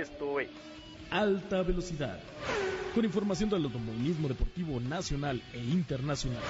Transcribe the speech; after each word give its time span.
Esto 0.00 0.40
es 0.40 0.48
Alta 1.10 1.62
Velocidad. 1.62 2.18
Con 2.94 3.04
información 3.04 3.50
del 3.50 3.64
automovilismo 3.64 4.28
deportivo 4.28 4.80
nacional 4.80 5.42
e 5.52 5.58
internacional. 5.58 6.40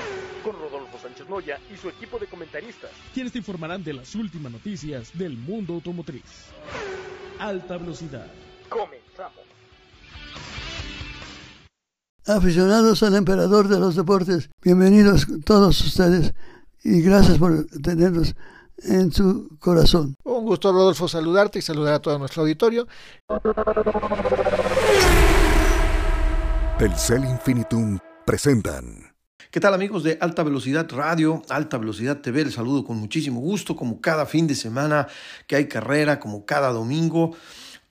Con 0.44 0.52
Rodolfo 0.52 0.96
Sánchez 1.02 1.28
Moya 1.28 1.58
y 1.74 1.76
su 1.76 1.88
equipo 1.88 2.20
de 2.20 2.28
comentaristas. 2.28 2.92
Quienes 3.12 3.32
te 3.32 3.38
informarán 3.38 3.82
de 3.82 3.94
las 3.94 4.14
últimas 4.14 4.52
noticias 4.52 5.10
del 5.18 5.36
mundo 5.36 5.74
automotriz. 5.74 6.22
Alta 7.40 7.76
Velocidad. 7.76 8.28
Comenzamos. 8.68 9.42
Aficionados 12.24 13.02
al 13.02 13.16
emperador 13.16 13.66
de 13.66 13.80
los 13.80 13.96
deportes, 13.96 14.48
bienvenidos 14.62 15.26
todos 15.44 15.80
ustedes 15.80 16.34
y 16.84 17.02
gracias 17.02 17.38
por 17.38 17.66
tenernos 17.82 18.36
en 18.82 19.12
su 19.12 19.56
corazón. 19.58 20.16
Un 20.24 20.44
gusto, 20.44 20.72
Rodolfo, 20.72 21.08
saludarte 21.08 21.58
y 21.58 21.62
saludar 21.62 21.94
a 21.94 21.98
todo 22.00 22.18
nuestro 22.18 22.42
auditorio. 22.42 22.86
Telcel 26.78 27.24
Infinitum 27.24 27.98
presentan. 28.24 29.14
¿Qué 29.50 29.58
tal 29.58 29.74
amigos 29.74 30.04
de 30.04 30.16
Alta 30.20 30.44
Velocidad 30.44 30.88
Radio, 30.90 31.42
Alta 31.48 31.76
Velocidad 31.76 32.20
TV? 32.20 32.44
Les 32.44 32.54
saludo 32.54 32.84
con 32.84 32.98
muchísimo 32.98 33.40
gusto, 33.40 33.74
como 33.74 34.00
cada 34.00 34.24
fin 34.24 34.46
de 34.46 34.54
semana 34.54 35.08
que 35.46 35.56
hay 35.56 35.66
carrera, 35.66 36.20
como 36.20 36.46
cada 36.46 36.70
domingo. 36.70 37.36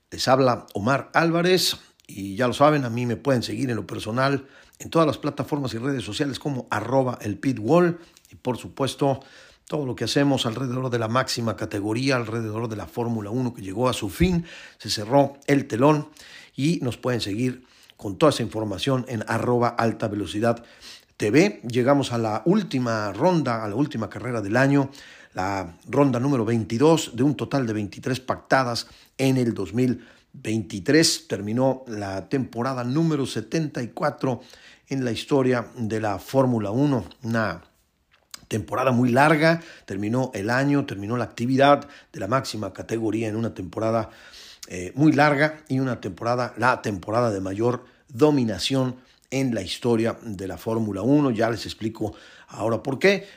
Les 0.09 0.27
habla 0.27 0.65
Omar 0.73 1.11
Álvarez 1.13 1.77
y 2.07 2.35
ya 2.35 2.47
lo 2.47 2.53
saben, 2.53 2.85
a 2.85 2.89
mí 2.89 3.05
me 3.05 3.17
pueden 3.17 3.43
seguir 3.43 3.69
en 3.69 3.75
lo 3.75 3.85
personal 3.85 4.47
en 4.79 4.89
todas 4.89 5.05
las 5.05 5.17
plataformas 5.17 5.73
y 5.73 5.77
redes 5.77 6.03
sociales 6.03 6.39
como 6.39 6.67
arroba 6.71 7.19
el 7.21 7.37
pitwall 7.37 7.99
y 8.31 8.35
por 8.35 8.57
supuesto 8.57 9.19
todo 9.69 9.85
lo 9.85 9.95
que 9.95 10.05
hacemos 10.05 10.47
alrededor 10.47 10.89
de 10.89 10.97
la 10.97 11.07
máxima 11.07 11.55
categoría, 11.55 12.15
alrededor 12.15 12.69
de 12.69 12.75
la 12.75 12.87
Fórmula 12.87 13.29
1 13.29 13.53
que 13.53 13.61
llegó 13.61 13.87
a 13.87 13.93
su 13.93 14.09
fin, 14.09 14.43
se 14.79 14.89
cerró 14.89 15.37
el 15.45 15.67
telón 15.67 16.09
y 16.55 16.79
nos 16.81 16.97
pueden 16.97 17.21
seguir 17.21 17.67
con 17.95 18.17
toda 18.17 18.31
esa 18.31 18.41
información 18.41 19.05
en 19.07 19.23
arroba 19.27 19.67
alta 19.67 20.07
velocidad 20.07 20.63
TV. 21.17 21.61
Llegamos 21.69 22.11
a 22.13 22.17
la 22.17 22.41
última 22.45 23.13
ronda, 23.13 23.63
a 23.63 23.67
la 23.67 23.75
última 23.75 24.09
carrera 24.09 24.41
del 24.41 24.57
año, 24.57 24.89
la 25.35 25.77
ronda 25.87 26.19
número 26.19 26.45
22 26.45 27.11
de 27.15 27.21
un 27.21 27.35
total 27.35 27.67
de 27.67 27.73
23 27.73 28.21
pactadas 28.21 28.87
en 29.19 29.37
el 29.37 29.53
2023. 29.53 31.27
Terminó 31.27 31.83
la 31.85 32.27
temporada 32.27 32.83
número 32.83 33.27
74 33.27 34.41
en 34.87 35.05
la 35.05 35.11
historia 35.11 35.67
de 35.77 36.01
la 36.01 36.17
Fórmula 36.17 36.71
1, 36.71 37.05
una 37.21 37.68
temporada 38.49 38.91
muy 38.91 39.09
larga, 39.11 39.61
terminó 39.85 40.31
el 40.33 40.49
año, 40.49 40.85
terminó 40.85 41.15
la 41.15 41.23
actividad 41.23 41.87
de 42.11 42.19
la 42.19 42.27
máxima 42.27 42.73
categoría 42.73 43.29
en 43.29 43.37
una 43.37 43.53
temporada 43.53 44.09
eh, 44.67 44.91
muy 44.95 45.13
larga 45.13 45.61
y 45.69 45.79
una 45.79 46.01
temporada, 46.01 46.53
la 46.57 46.81
temporada 46.81 47.31
de 47.31 47.39
mayor 47.39 47.85
dominación 48.09 48.97
en 49.31 49.53
la 49.53 49.61
historia 49.61 50.17
de 50.21 50.47
la 50.47 50.57
Fórmula 50.57 51.03
1. 51.03 51.31
Ya 51.31 51.49
les 51.49 51.65
explico 51.65 52.13
ahora 52.49 52.83
por 52.83 52.99
qué. 52.99 53.27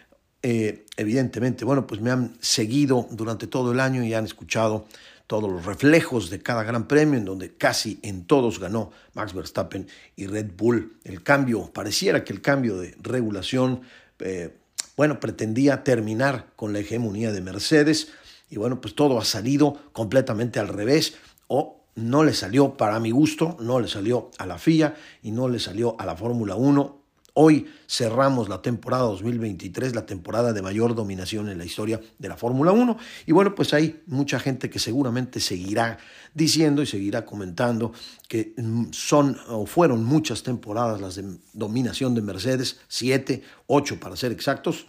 Eh, 0.42 0.86
evidentemente, 0.96 1.64
bueno, 1.64 1.86
pues 1.86 2.00
me 2.00 2.10
han 2.10 2.34
seguido 2.40 3.06
durante 3.10 3.46
todo 3.46 3.70
el 3.70 3.80
año 3.80 4.02
y 4.02 4.14
han 4.14 4.24
escuchado 4.24 4.86
todos 5.26 5.50
los 5.50 5.64
reflejos 5.64 6.30
de 6.30 6.42
cada 6.42 6.64
gran 6.64 6.88
premio, 6.88 7.18
en 7.18 7.24
donde 7.24 7.54
casi 7.54 8.00
en 8.02 8.24
todos 8.24 8.58
ganó 8.58 8.90
Max 9.14 9.34
Verstappen 9.34 9.86
y 10.16 10.26
Red 10.26 10.52
Bull. 10.56 10.98
El 11.04 11.22
cambio, 11.22 11.70
pareciera 11.72 12.24
que 12.24 12.32
el 12.32 12.40
cambio 12.40 12.78
de 12.78 12.96
regulación 13.00 13.82
eh, 14.18 14.56
bueno, 14.96 15.20
pretendía 15.20 15.84
terminar 15.84 16.52
con 16.56 16.72
la 16.72 16.80
hegemonía 16.80 17.32
de 17.32 17.40
Mercedes 17.40 18.08
y 18.50 18.56
bueno, 18.56 18.80
pues 18.80 18.94
todo 18.94 19.18
ha 19.18 19.24
salido 19.24 19.78
completamente 19.92 20.60
al 20.60 20.68
revés 20.68 21.14
o 21.48 21.82
no 21.94 22.24
le 22.24 22.34
salió 22.34 22.76
para 22.76 23.00
mi 23.00 23.10
gusto, 23.10 23.56
no 23.60 23.80
le 23.80 23.88
salió 23.88 24.30
a 24.38 24.46
la 24.46 24.58
FIA 24.58 24.94
y 25.22 25.30
no 25.30 25.48
le 25.48 25.58
salió 25.58 25.96
a 25.98 26.06
la 26.06 26.16
Fórmula 26.16 26.54
1. 26.54 27.01
Hoy 27.34 27.66
cerramos 27.88 28.50
la 28.50 28.60
temporada 28.60 29.04
2023, 29.04 29.94
la 29.94 30.04
temporada 30.04 30.52
de 30.52 30.60
mayor 30.60 30.94
dominación 30.94 31.48
en 31.48 31.56
la 31.56 31.64
historia 31.64 31.98
de 32.18 32.28
la 32.28 32.36
Fórmula 32.36 32.72
1. 32.72 32.98
Y 33.24 33.32
bueno, 33.32 33.54
pues 33.54 33.72
hay 33.72 34.02
mucha 34.06 34.38
gente 34.38 34.68
que 34.68 34.78
seguramente 34.78 35.40
seguirá 35.40 35.96
diciendo 36.34 36.82
y 36.82 36.86
seguirá 36.86 37.24
comentando 37.24 37.92
que 38.28 38.54
son 38.90 39.38
o 39.48 39.64
fueron 39.64 40.04
muchas 40.04 40.42
temporadas 40.42 41.00
las 41.00 41.14
de 41.14 41.38
dominación 41.54 42.14
de 42.14 42.20
Mercedes, 42.20 42.80
siete, 42.88 43.42
ocho 43.66 43.98
para 43.98 44.16
ser 44.16 44.30
exactos, 44.32 44.86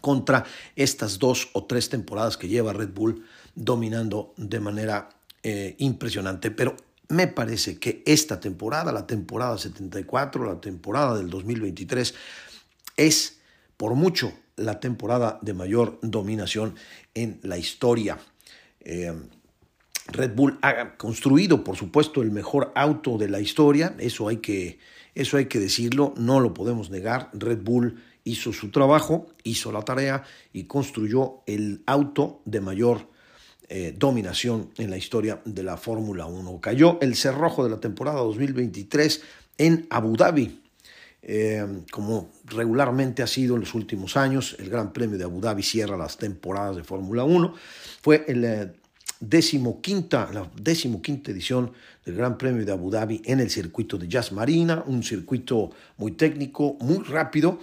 contra 0.00 0.44
estas 0.74 1.20
dos 1.20 1.50
o 1.52 1.64
tres 1.66 1.88
temporadas 1.88 2.36
que 2.36 2.48
lleva 2.48 2.72
Red 2.72 2.90
Bull 2.92 3.24
dominando 3.54 4.34
de 4.36 4.58
manera 4.58 5.08
eh, 5.44 5.76
impresionante. 5.78 6.50
Pero 6.50 6.74
me 7.10 7.26
parece 7.26 7.78
que 7.78 8.02
esta 8.06 8.40
temporada, 8.40 8.92
la 8.92 9.06
temporada 9.06 9.58
74, 9.58 10.44
la 10.44 10.60
temporada 10.60 11.16
del 11.16 11.28
2023, 11.28 12.14
es 12.96 13.40
por 13.76 13.94
mucho 13.94 14.32
la 14.56 14.80
temporada 14.80 15.38
de 15.42 15.54
mayor 15.54 15.98
dominación 16.02 16.74
en 17.14 17.40
la 17.42 17.58
historia. 17.58 18.18
Eh, 18.80 19.12
Red 20.06 20.34
Bull 20.34 20.58
ha 20.62 20.96
construido, 20.96 21.64
por 21.64 21.76
supuesto, 21.76 22.22
el 22.22 22.30
mejor 22.30 22.72
auto 22.74 23.18
de 23.18 23.28
la 23.28 23.40
historia, 23.40 23.94
eso 23.98 24.28
hay, 24.28 24.38
que, 24.38 24.78
eso 25.14 25.36
hay 25.36 25.46
que 25.46 25.60
decirlo, 25.60 26.14
no 26.16 26.40
lo 26.40 26.54
podemos 26.54 26.90
negar. 26.90 27.30
Red 27.32 27.62
Bull 27.62 28.02
hizo 28.24 28.52
su 28.52 28.70
trabajo, 28.70 29.26
hizo 29.44 29.72
la 29.72 29.82
tarea 29.82 30.24
y 30.52 30.64
construyó 30.64 31.42
el 31.46 31.82
auto 31.86 32.42
de 32.44 32.60
mayor 32.60 33.08
eh, 33.72 33.94
dominación 33.96 34.70
en 34.78 34.90
la 34.90 34.96
historia 34.96 35.40
de 35.44 35.62
la 35.62 35.76
Fórmula 35.76 36.26
1. 36.26 36.60
Cayó 36.60 36.98
el 37.00 37.14
cerrojo 37.14 37.62
de 37.62 37.70
la 37.70 37.78
temporada 37.78 38.18
2023 38.18 39.22
en 39.58 39.86
Abu 39.90 40.16
Dhabi, 40.16 40.60
eh, 41.22 41.64
como 41.92 42.30
regularmente 42.46 43.22
ha 43.22 43.28
sido 43.28 43.54
en 43.54 43.60
los 43.60 43.72
últimos 43.74 44.16
años. 44.16 44.56
El 44.58 44.70
Gran 44.70 44.92
Premio 44.92 45.16
de 45.16 45.22
Abu 45.22 45.40
Dhabi 45.40 45.62
cierra 45.62 45.96
las 45.96 46.16
temporadas 46.16 46.74
de 46.74 46.82
Fórmula 46.82 47.22
1. 47.22 47.54
Fue 48.02 48.24
el, 48.26 48.44
eh, 48.44 48.72
la 49.20 50.50
decimoquinta 50.56 51.30
edición 51.30 51.70
del 52.04 52.16
Gran 52.16 52.38
Premio 52.38 52.66
de 52.66 52.72
Abu 52.72 52.90
Dhabi 52.90 53.22
en 53.24 53.38
el 53.38 53.50
circuito 53.50 53.98
de 53.98 54.08
Jazz 54.08 54.32
Marina, 54.32 54.82
un 54.84 55.04
circuito 55.04 55.70
muy 55.96 56.10
técnico, 56.10 56.76
muy 56.80 57.04
rápido, 57.04 57.60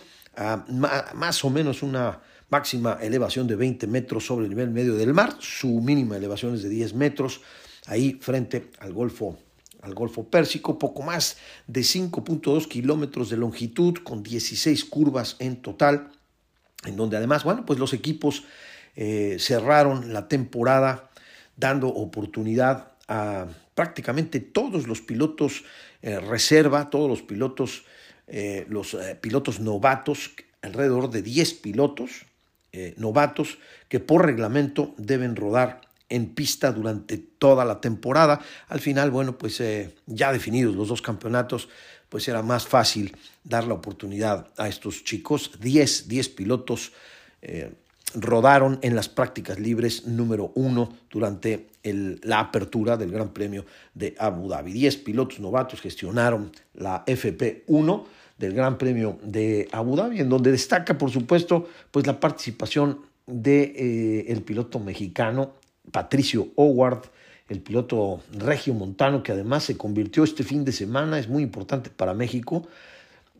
más 0.72 1.44
o 1.44 1.50
menos 1.50 1.84
una 1.84 2.22
máxima 2.50 2.98
elevación 3.02 3.48
de 3.48 3.56
20 3.56 3.88
metros 3.88 4.26
sobre 4.26 4.46
el 4.46 4.50
nivel 4.50 4.70
medio 4.70 4.96
del 4.96 5.14
mar, 5.14 5.36
su 5.40 5.82
mínima 5.82 6.16
elevación 6.16 6.56
es 6.56 6.64
de 6.64 6.70
10 6.70 6.94
metros, 6.94 7.42
ahí 7.86 8.18
frente 8.22 8.72
al 8.80 8.94
Golfo, 8.94 9.38
al 9.82 9.94
Golfo 9.94 10.30
Pérsico, 10.30 10.80
poco 10.80 11.02
más 11.04 11.38
de 11.68 11.82
5.2 11.82 12.68
kilómetros 12.68 13.30
de 13.30 13.38
longitud, 13.38 13.96
con 14.04 14.24
16 14.24 14.86
curvas 14.86 15.36
en 15.40 15.62
total, 15.62 16.12
en 16.86 16.96
donde 16.96 17.18
además, 17.18 17.44
bueno, 17.44 17.66
pues 17.66 17.80
los 17.80 17.94
equipos 17.94 18.44
eh, 18.96 19.38
cerraron 19.40 20.14
la 20.14 20.28
temporada 20.28 21.10
dando 21.56 21.90
oportunidad 21.90 22.94
a 23.08 23.48
prácticamente 23.76 24.40
todos 24.40 24.88
los 24.88 25.02
pilotos 25.02 25.64
eh, 26.02 26.20
reserva, 26.20 26.90
todos 26.90 27.10
los 27.10 27.22
pilotos, 27.22 27.84
eh, 28.28 28.66
los 28.70 28.98
pilotos 29.22 29.60
novatos, 29.60 30.32
alrededor 30.62 31.10
de 31.10 31.22
10 31.22 31.54
pilotos, 31.56 32.26
eh, 32.74 32.94
novatos 32.98 33.58
que 33.88 34.00
por 34.00 34.26
reglamento 34.26 34.94
deben 34.98 35.36
rodar 35.36 35.82
en 36.10 36.34
pista 36.34 36.72
durante 36.72 37.18
toda 37.18 37.66
la 37.66 37.82
temporada. 37.82 38.40
Al 38.68 38.80
final, 38.80 39.12
bueno, 39.12 39.38
pues 39.38 39.60
eh, 39.62 39.96
ya 40.06 40.32
definidos 40.32 40.76
los 40.76 40.88
dos 40.88 41.02
campeonatos, 41.02 41.70
pues 42.10 42.28
era 42.28 42.42
más 42.42 42.68
fácil 42.68 43.16
dar 43.44 43.66
la 43.66 43.74
oportunidad 43.74 44.48
a 44.58 44.68
estos 44.68 45.04
chicos. 45.04 45.52
10, 45.60 46.08
10 46.08 46.30
pilotos 46.30 46.94
eh, 47.42 47.74
rodaron 48.16 48.80
en 48.82 48.96
las 48.96 49.10
prácticas 49.10 49.60
libres 49.60 50.06
número 50.06 50.52
uno 50.56 50.98
durante 51.10 51.68
la 51.84 52.40
apertura 52.40 52.98
del 52.98 53.12
Gran 53.12 53.30
Premio 53.30 53.66
de 53.94 54.16
Abu 54.20 54.50
Dhabi. 54.50 54.74
10 54.74 54.98
pilotos 54.98 55.40
novatos 55.40 55.82
gestionaron 55.82 56.52
la 56.74 57.06
FP1 57.06 58.06
del 58.38 58.54
Gran 58.54 58.78
Premio 58.78 59.18
de 59.24 59.68
Abu 59.72 59.96
Dhabi, 59.96 60.20
en 60.20 60.30
donde 60.30 60.52
destaca, 60.52 60.98
por 60.98 61.12
supuesto, 61.12 61.68
pues 61.92 62.06
la 62.06 62.20
participación 62.20 63.00
de 63.26 64.26
eh, 64.28 64.42
piloto 64.46 64.80
mexicano 64.80 65.52
Patricio 65.92 66.50
Howard, 66.56 67.04
el 67.50 67.62
piloto 67.62 68.22
regio 68.32 68.74
montano 68.74 69.24
que 69.24 69.32
además 69.32 69.64
se 69.64 69.78
convirtió 69.78 70.24
este 70.24 70.44
fin 70.44 70.66
de 70.66 70.72
semana, 70.72 71.20
es 71.20 71.28
muy 71.28 71.44
importante 71.44 71.90
para 71.90 72.14
México. 72.14 72.68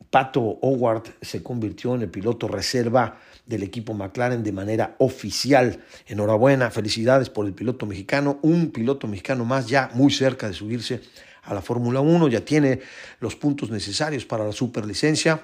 Pato 0.10 0.42
Howard 0.62 1.04
se 1.22 1.44
convirtió 1.44 1.96
en 1.96 2.04
el 2.04 2.10
piloto 2.10 2.48
reserva 2.48 3.18
del 3.46 3.64
equipo 3.64 3.94
McLaren 3.94 4.44
de 4.44 4.54
manera 4.54 4.96
oficial. 5.00 5.84
Enhorabuena, 6.06 6.72
felicidades 6.72 7.30
por 7.30 7.46
el 7.46 7.54
piloto 7.54 7.86
mexicano, 7.86 8.40
un 8.42 8.72
piloto 8.72 9.08
mexicano 9.08 9.44
más 9.44 9.68
ya 9.68 9.90
muy 9.94 10.12
cerca 10.12 10.48
de 10.48 10.54
subirse 10.54 11.02
a 11.48 11.54
la 11.54 11.62
Fórmula 11.62 12.02
1, 12.02 12.28
ya 12.28 12.46
tiene 12.46 12.82
los 13.20 13.36
puntos 13.36 13.72
necesarios 13.72 14.26
para 14.26 14.46
la 14.46 14.52
superlicencia 14.52 15.42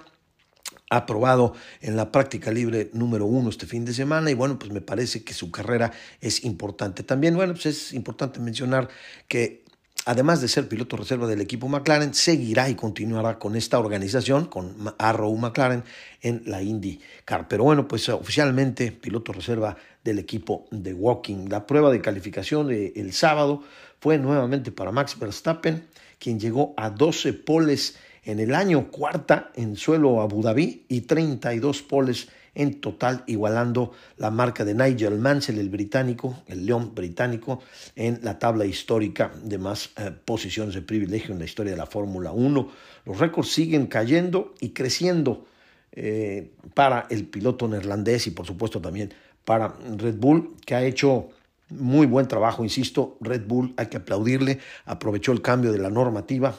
aprobado 0.89 1.53
en 1.81 1.95
la 1.95 2.11
práctica 2.11 2.51
libre 2.51 2.89
número 2.93 3.25
uno 3.25 3.49
este 3.49 3.65
fin 3.65 3.83
de 3.85 3.93
semana 3.93 4.29
y 4.29 4.35
bueno, 4.35 4.59
pues 4.59 4.71
me 4.71 4.81
parece 4.81 5.23
que 5.23 5.33
su 5.33 5.49
carrera 5.49 5.91
es 6.21 6.43
importante. 6.43 7.03
También, 7.03 7.35
bueno, 7.35 7.53
pues 7.53 7.65
es 7.65 7.93
importante 7.93 8.39
mencionar 8.39 8.89
que 9.27 9.63
además 10.05 10.41
de 10.41 10.47
ser 10.47 10.67
piloto 10.67 10.97
reserva 10.97 11.27
del 11.27 11.41
equipo 11.41 11.67
McLaren, 11.67 12.13
seguirá 12.13 12.69
y 12.69 12.75
continuará 12.75 13.39
con 13.39 13.55
esta 13.55 13.79
organización, 13.79 14.45
con 14.45 14.93
Arrow 14.97 15.35
McLaren, 15.35 15.83
en 16.21 16.43
la 16.45 16.61
IndyCar. 16.61 17.47
Pero 17.47 17.63
bueno, 17.63 17.87
pues 17.87 18.09
oficialmente 18.09 18.91
piloto 18.91 19.33
reserva 19.33 19.77
del 20.03 20.19
equipo 20.19 20.65
de 20.71 20.93
Walking. 20.93 21.47
La 21.49 21.65
prueba 21.65 21.91
de 21.91 22.01
calificación 22.01 22.67
del 22.67 23.13
sábado 23.13 23.63
fue 23.99 24.17
nuevamente 24.17 24.71
para 24.71 24.91
Max 24.91 25.17
Verstappen, 25.17 25.87
quien 26.23 26.39
llegó 26.39 26.73
a 26.77 26.89
12 26.89 27.33
poles 27.33 27.97
en 28.23 28.39
el 28.39 28.55
año, 28.55 28.89
cuarta 28.89 29.51
en 29.55 29.75
suelo 29.75 30.21
Abu 30.21 30.41
Dhabi 30.41 30.85
y 30.87 31.01
32 31.01 31.81
poles 31.81 32.29
en 32.55 32.79
total, 32.79 33.25
igualando 33.27 33.91
la 34.15 34.31
marca 34.31 34.63
de 34.63 34.73
Nigel 34.73 35.17
Mansell, 35.17 35.57
el 35.57 35.67
británico, 35.69 36.43
el 36.47 36.65
león 36.65 36.95
británico, 36.95 37.61
en 37.97 38.19
la 38.21 38.39
tabla 38.39 38.65
histórica 38.65 39.33
de 39.43 39.57
más 39.57 39.89
eh, 39.97 40.11
posiciones 40.23 40.75
de 40.75 40.81
privilegio 40.81 41.33
en 41.33 41.39
la 41.39 41.45
historia 41.45 41.73
de 41.73 41.77
la 41.77 41.87
Fórmula 41.87 42.31
1. 42.31 42.69
Los 43.05 43.19
récords 43.19 43.51
siguen 43.51 43.87
cayendo 43.87 44.53
y 44.61 44.69
creciendo 44.69 45.45
eh, 45.91 46.51
para 46.73 47.07
el 47.09 47.25
piloto 47.25 47.67
neerlandés 47.67 48.27
y 48.27 48.31
por 48.31 48.45
supuesto 48.45 48.79
también 48.79 49.13
para 49.43 49.75
Red 49.97 50.15
Bull, 50.15 50.55
que 50.65 50.75
ha 50.75 50.83
hecho 50.85 51.31
muy 51.77 52.05
buen 52.05 52.27
trabajo, 52.27 52.63
insisto, 52.63 53.17
Red 53.21 53.45
Bull 53.47 53.73
hay 53.77 53.87
que 53.87 53.97
aplaudirle, 53.97 54.59
aprovechó 54.85 55.31
el 55.31 55.41
cambio 55.41 55.71
de 55.71 55.79
la 55.79 55.89
normativa 55.89 56.55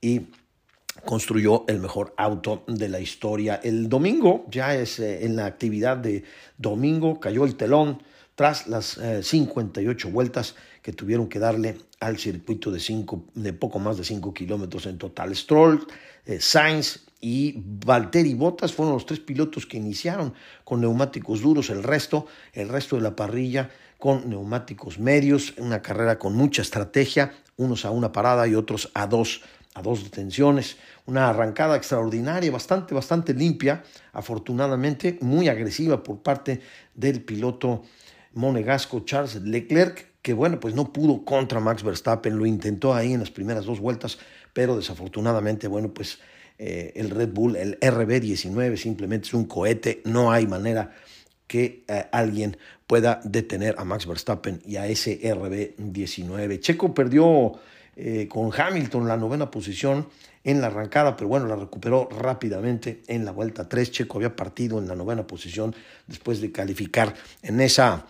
y 0.00 0.28
construyó 1.04 1.64
el 1.68 1.80
mejor 1.80 2.14
auto 2.16 2.64
de 2.66 2.88
la 2.88 3.00
historia. 3.00 3.60
El 3.62 3.88
domingo, 3.88 4.46
ya 4.50 4.74
es 4.74 4.98
eh, 4.98 5.24
en 5.24 5.36
la 5.36 5.46
actividad 5.46 5.96
de 5.96 6.24
domingo, 6.58 7.20
cayó 7.20 7.44
el 7.44 7.56
telón 7.56 8.02
tras 8.34 8.66
las 8.66 8.98
58 9.22 10.08
eh, 10.08 10.10
vueltas 10.10 10.54
que 10.82 10.92
tuvieron 10.92 11.28
que 11.28 11.38
darle 11.38 11.76
al 12.00 12.18
circuito 12.18 12.70
de, 12.70 12.80
cinco, 12.80 13.24
de 13.34 13.52
poco 13.52 13.78
más 13.78 13.98
de 13.98 14.04
5 14.04 14.32
kilómetros 14.32 14.86
en 14.86 14.96
total. 14.96 15.36
Stroll, 15.36 15.86
eh, 16.24 16.40
Sainz 16.40 17.00
y 17.20 17.54
Valtteri 17.56 18.32
Bottas 18.34 18.72
fueron 18.72 18.94
los 18.94 19.04
tres 19.04 19.20
pilotos 19.20 19.66
que 19.66 19.76
iniciaron 19.76 20.32
con 20.64 20.80
neumáticos 20.80 21.42
duros, 21.42 21.68
el 21.68 21.82
resto, 21.82 22.26
el 22.54 22.70
resto 22.70 22.96
de 22.96 23.02
la 23.02 23.14
parrilla 23.14 23.70
con 24.00 24.28
neumáticos 24.28 24.98
medios, 24.98 25.54
una 25.58 25.80
carrera 25.80 26.18
con 26.18 26.34
mucha 26.34 26.62
estrategia, 26.62 27.32
unos 27.56 27.84
a 27.84 27.92
una 27.92 28.10
parada 28.10 28.48
y 28.48 28.56
otros 28.56 28.90
a 28.94 29.06
dos 29.06 29.42
a 29.74 29.82
dos 29.82 30.02
detenciones, 30.02 30.78
una 31.06 31.28
arrancada 31.28 31.76
extraordinaria, 31.76 32.50
bastante, 32.50 32.92
bastante 32.92 33.34
limpia, 33.34 33.84
afortunadamente 34.12 35.16
muy 35.20 35.48
agresiva 35.48 36.02
por 36.02 36.22
parte 36.22 36.60
del 36.94 37.22
piloto 37.22 37.82
monegasco 38.32 39.00
Charles 39.00 39.36
Leclerc, 39.36 40.10
que 40.22 40.32
bueno, 40.32 40.58
pues 40.58 40.74
no 40.74 40.92
pudo 40.92 41.24
contra 41.24 41.60
Max 41.60 41.82
Verstappen, 41.82 42.36
lo 42.36 42.46
intentó 42.46 42.94
ahí 42.94 43.12
en 43.12 43.20
las 43.20 43.30
primeras 43.30 43.64
dos 43.64 43.78
vueltas, 43.78 44.18
pero 44.52 44.76
desafortunadamente, 44.76 45.68
bueno, 45.68 45.94
pues 45.94 46.18
eh, 46.58 46.92
el 46.96 47.10
Red 47.10 47.30
Bull, 47.32 47.56
el 47.56 47.78
RB19 47.80 48.76
simplemente 48.76 49.28
es 49.28 49.34
un 49.34 49.44
cohete, 49.44 50.02
no 50.04 50.32
hay 50.32 50.46
manera 50.46 50.92
que 51.50 51.82
eh, 51.88 52.06
alguien 52.12 52.56
pueda 52.86 53.20
detener 53.24 53.74
a 53.76 53.84
Max 53.84 54.06
Verstappen 54.06 54.62
y 54.64 54.76
a 54.76 54.86
ese 54.86 55.20
RB19. 55.20 56.60
Checo 56.60 56.94
perdió 56.94 57.54
eh, 57.96 58.28
con 58.28 58.52
Hamilton 58.56 59.08
la 59.08 59.16
novena 59.16 59.50
posición 59.50 60.06
en 60.44 60.60
la 60.60 60.68
arrancada, 60.68 61.16
pero 61.16 61.26
bueno, 61.26 61.48
la 61.48 61.56
recuperó 61.56 62.08
rápidamente 62.08 63.02
en 63.08 63.24
la 63.24 63.32
vuelta 63.32 63.68
3. 63.68 63.90
Checo 63.90 64.18
había 64.18 64.36
partido 64.36 64.78
en 64.78 64.86
la 64.86 64.94
novena 64.94 65.26
posición 65.26 65.74
después 66.06 66.40
de 66.40 66.52
calificar 66.52 67.14
en 67.42 67.60
esa 67.60 68.06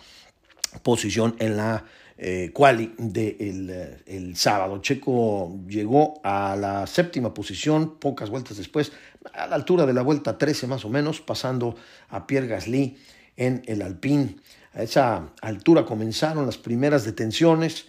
posición 0.83 1.35
en 1.39 1.57
la 1.57 1.83
eh, 2.23 2.51
quali 2.53 2.93
del 2.99 3.13
de 3.13 3.37
eh, 3.39 4.03
el 4.05 4.35
sábado. 4.35 4.79
Checo 4.83 5.57
llegó 5.67 6.21
a 6.23 6.55
la 6.55 6.85
séptima 6.85 7.33
posición 7.33 7.97
pocas 7.97 8.29
vueltas 8.29 8.57
después, 8.57 8.91
a 9.33 9.47
la 9.47 9.55
altura 9.55 9.87
de 9.87 9.93
la 9.93 10.03
vuelta 10.03 10.37
13 10.37 10.67
más 10.67 10.85
o 10.85 10.89
menos, 10.89 11.19
pasando 11.21 11.75
a 12.09 12.27
Pierre 12.27 12.45
Gasly 12.45 12.95
en 13.37 13.63
el 13.65 13.81
Alpine. 13.81 14.35
A 14.73 14.83
esa 14.83 15.33
altura 15.41 15.85
comenzaron 15.85 16.45
las 16.45 16.57
primeras 16.57 17.03
detenciones, 17.03 17.85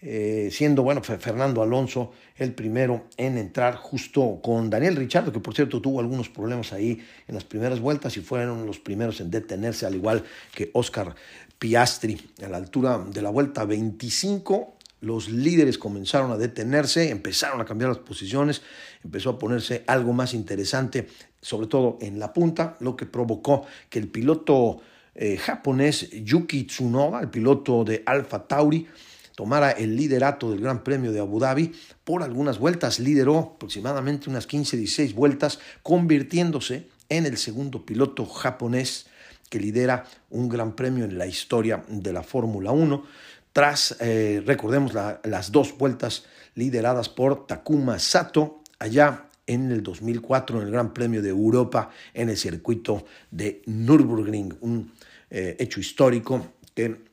eh, 0.00 0.50
siendo 0.52 0.82
bueno 0.82 1.02
Fernando 1.02 1.62
Alonso 1.62 2.12
el 2.36 2.52
primero 2.52 3.06
en 3.16 3.38
entrar 3.38 3.76
justo 3.76 4.40
con 4.42 4.68
Daniel 4.68 4.96
Richardo, 4.96 5.32
que 5.32 5.40
por 5.40 5.54
cierto 5.54 5.80
tuvo 5.80 6.00
algunos 6.00 6.28
problemas 6.28 6.72
ahí 6.72 7.02
en 7.26 7.34
las 7.34 7.44
primeras 7.44 7.80
vueltas 7.80 8.16
y 8.16 8.20
fueron 8.20 8.66
los 8.66 8.78
primeros 8.78 9.20
en 9.20 9.30
detenerse, 9.30 9.86
al 9.86 9.94
igual 9.94 10.24
que 10.54 10.70
Oscar 10.74 11.14
Piastri. 11.58 12.20
A 12.44 12.48
la 12.48 12.58
altura 12.58 12.98
de 12.98 13.22
la 13.22 13.30
vuelta 13.30 13.64
25, 13.64 14.76
los 15.00 15.28
líderes 15.30 15.78
comenzaron 15.78 16.30
a 16.32 16.36
detenerse, 16.36 17.10
empezaron 17.10 17.60
a 17.60 17.64
cambiar 17.64 17.90
las 17.90 17.98
posiciones, 17.98 18.62
empezó 19.02 19.30
a 19.30 19.38
ponerse 19.38 19.84
algo 19.86 20.12
más 20.12 20.34
interesante, 20.34 21.08
sobre 21.46 21.68
todo 21.68 21.96
en 22.00 22.18
la 22.18 22.32
punta, 22.32 22.76
lo 22.80 22.96
que 22.96 23.06
provocó 23.06 23.66
que 23.88 24.00
el 24.00 24.08
piloto 24.08 24.80
eh, 25.14 25.36
japonés 25.36 26.10
Yuki 26.10 26.64
Tsunoda, 26.64 27.20
el 27.20 27.28
piloto 27.30 27.84
de 27.84 28.02
Alfa 28.04 28.48
Tauri, 28.48 28.88
tomara 29.36 29.70
el 29.70 29.94
liderato 29.94 30.50
del 30.50 30.60
Gran 30.60 30.82
Premio 30.82 31.12
de 31.12 31.20
Abu 31.20 31.38
Dhabi. 31.38 31.72
Por 32.02 32.24
algunas 32.24 32.58
vueltas 32.58 32.98
lideró 32.98 33.54
aproximadamente 33.54 34.28
unas 34.28 34.48
15-16 34.48 35.14
vueltas, 35.14 35.60
convirtiéndose 35.84 36.88
en 37.08 37.26
el 37.26 37.36
segundo 37.36 37.86
piloto 37.86 38.26
japonés 38.26 39.06
que 39.48 39.60
lidera 39.60 40.04
un 40.30 40.48
Gran 40.48 40.74
Premio 40.74 41.04
en 41.04 41.16
la 41.16 41.28
historia 41.28 41.84
de 41.86 42.12
la 42.12 42.24
Fórmula 42.24 42.72
1. 42.72 43.04
Tras, 43.52 43.96
eh, 44.00 44.42
recordemos, 44.44 44.94
las 44.94 45.52
dos 45.52 45.78
vueltas 45.78 46.24
lideradas 46.56 47.08
por 47.08 47.46
Takuma 47.46 48.00
Sato, 48.00 48.62
allá 48.80 49.25
en 49.46 49.70
el 49.70 49.82
2004 49.82 50.60
en 50.60 50.66
el 50.66 50.72
Gran 50.72 50.92
Premio 50.92 51.22
de 51.22 51.30
Europa 51.30 51.90
en 52.14 52.28
el 52.28 52.36
circuito 52.36 53.04
de 53.30 53.62
Nürburgring, 53.66 54.56
un 54.60 54.92
eh, 55.30 55.56
hecho 55.58 55.80
histórico 55.80 56.54
que 56.74 57.06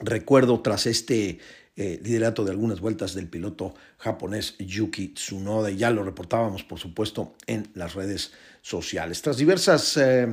Recuerdo 0.00 0.60
tras 0.60 0.86
este 0.86 1.38
eh, 1.76 2.00
liderato 2.02 2.42
de 2.42 2.50
algunas 2.50 2.80
vueltas 2.80 3.14
del 3.14 3.28
piloto 3.28 3.74
japonés 3.98 4.56
Yuki 4.58 5.08
Tsunoda, 5.08 5.70
y 5.70 5.76
ya 5.76 5.90
lo 5.90 6.02
reportábamos, 6.02 6.64
por 6.64 6.78
supuesto, 6.78 7.34
en 7.46 7.68
las 7.74 7.94
redes 7.94 8.32
sociales. 8.62 9.20
Tras 9.20 9.36
diversas 9.36 9.98
eh, 9.98 10.26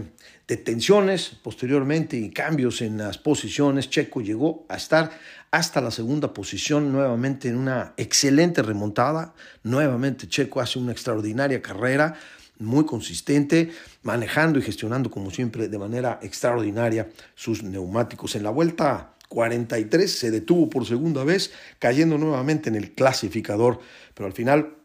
detenciones 0.47 1.31
posteriormente 1.43 2.17
y 2.17 2.29
cambios 2.29 2.81
en 2.81 2.97
las 2.97 3.17
posiciones, 3.17 3.89
Checo 3.89 4.21
llegó 4.21 4.65
a 4.69 4.77
estar 4.77 5.11
hasta 5.51 5.81
la 5.81 5.91
segunda 5.91 6.33
posición, 6.33 6.91
nuevamente 6.91 7.49
en 7.49 7.57
una 7.57 7.93
excelente 7.97 8.61
remontada. 8.61 9.33
Nuevamente 9.63 10.27
Checo 10.27 10.61
hace 10.61 10.79
una 10.79 10.93
extraordinaria 10.93 11.61
carrera, 11.61 12.15
muy 12.59 12.85
consistente, 12.85 13.71
manejando 14.03 14.57
y 14.57 14.61
gestionando, 14.61 15.11
como 15.11 15.31
siempre, 15.31 15.67
de 15.67 15.77
manera 15.77 16.19
extraordinaria 16.23 17.09
sus 17.35 17.61
neumáticos. 17.61 18.35
En 18.35 18.43
la 18.43 18.49
vuelta 18.49 19.13
43 19.27 20.11
se 20.11 20.31
detuvo 20.31 20.69
por 20.69 20.85
segunda 20.85 21.23
vez, 21.23 21.51
cayendo 21.79 22.17
nuevamente 22.17 22.69
en 22.69 22.75
el 22.75 22.93
clasificador, 22.93 23.79
pero 24.13 24.27
al 24.27 24.33
final 24.33 24.76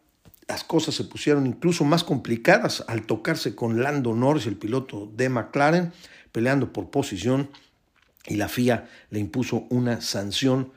las 0.53 0.65
cosas 0.65 0.95
se 0.95 1.05
pusieron 1.05 1.47
incluso 1.47 1.83
más 1.83 2.05
complicadas 2.05 2.85
al 2.87 3.07
tocarse 3.07 3.55
con 3.55 3.83
Lando 3.83 4.15
Norris, 4.15 4.45
el 4.45 4.59
piloto 4.59 5.11
de 5.17 5.31
McLaren, 5.31 5.95
peleando 6.31 6.75
por 6.75 6.91
posición 6.91 7.49
y 8.27 8.37
la 8.37 8.51
FIA 8.51 8.87
le 9.09 9.19
impuso 9.19 9.65
una 9.71 10.03
sanción 10.03 10.71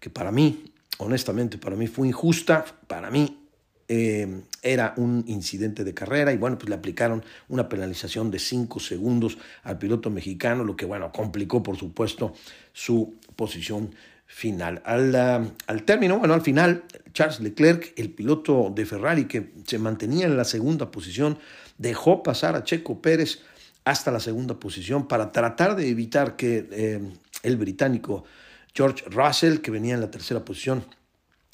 que 0.00 0.10
para 0.10 0.32
mí, 0.32 0.74
honestamente, 0.98 1.56
para 1.56 1.76
mí 1.76 1.86
fue 1.86 2.08
injusta, 2.08 2.66
para 2.86 3.10
mí 3.10 3.38
eh, 3.88 4.42
era 4.60 4.92
un 4.98 5.24
incidente 5.26 5.82
de 5.82 5.94
carrera 5.94 6.34
y 6.34 6.36
bueno, 6.36 6.58
pues 6.58 6.68
le 6.68 6.74
aplicaron 6.74 7.24
una 7.48 7.70
penalización 7.70 8.30
de 8.30 8.38
5 8.38 8.80
segundos 8.80 9.38
al 9.62 9.78
piloto 9.78 10.10
mexicano, 10.10 10.62
lo 10.62 10.76
que 10.76 10.84
bueno, 10.84 11.10
complicó 11.10 11.62
por 11.62 11.78
supuesto 11.78 12.34
su 12.74 13.14
posición 13.34 13.94
final. 14.32 14.80
Al, 14.86 15.14
ah, 15.14 15.44
al 15.66 15.82
término, 15.84 16.18
bueno, 16.18 16.32
al 16.32 16.40
final, 16.40 16.84
Charles 17.12 17.40
Leclerc, 17.40 17.92
el 17.96 18.10
piloto 18.10 18.72
de 18.74 18.86
Ferrari 18.86 19.26
que 19.26 19.52
se 19.66 19.78
mantenía 19.78 20.24
en 20.24 20.38
la 20.38 20.44
segunda 20.44 20.90
posición, 20.90 21.38
dejó 21.76 22.22
pasar 22.22 22.56
a 22.56 22.64
Checo 22.64 23.02
Pérez 23.02 23.40
hasta 23.84 24.10
la 24.10 24.20
segunda 24.20 24.58
posición 24.58 25.06
para 25.06 25.32
tratar 25.32 25.76
de 25.76 25.88
evitar 25.88 26.36
que 26.36 26.66
eh, 26.72 27.00
el 27.42 27.56
británico 27.58 28.24
George 28.74 29.04
Russell, 29.10 29.58
que 29.58 29.70
venía 29.70 29.94
en 29.94 30.00
la 30.00 30.10
tercera 30.10 30.44
posición, 30.44 30.82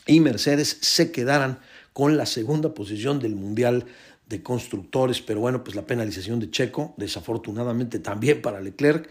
y 0.06 0.20
Mercedes 0.20 0.78
se 0.80 1.10
quedaran 1.10 1.58
con 1.92 2.16
la 2.16 2.26
segunda 2.26 2.74
posición 2.74 3.18
del 3.18 3.34
Mundial 3.34 3.86
de 4.28 4.40
Constructores, 4.40 5.20
pero 5.20 5.40
bueno, 5.40 5.64
pues 5.64 5.74
la 5.74 5.84
penalización 5.84 6.38
de 6.38 6.50
Checo, 6.50 6.94
desafortunadamente 6.96 7.98
también 7.98 8.40
para 8.40 8.60
Leclerc, 8.60 9.08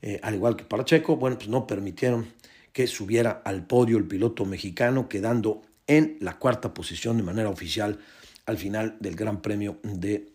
eh, 0.00 0.18
al 0.22 0.34
igual 0.34 0.56
que 0.56 0.64
para 0.64 0.84
Checo, 0.84 1.16
bueno, 1.16 1.36
pues 1.36 1.50
no 1.50 1.66
permitieron 1.66 2.26
que 2.72 2.86
subiera 2.86 3.42
al 3.44 3.66
podio 3.66 3.98
el 3.98 4.06
piloto 4.06 4.44
mexicano, 4.44 5.08
quedando 5.08 5.62
en 5.86 6.16
la 6.20 6.38
cuarta 6.38 6.72
posición 6.72 7.16
de 7.16 7.22
manera 7.22 7.48
oficial 7.48 7.98
al 8.46 8.56
final 8.56 8.96
del 9.00 9.14
Gran 9.16 9.42
Premio 9.42 9.78
de 9.82 10.32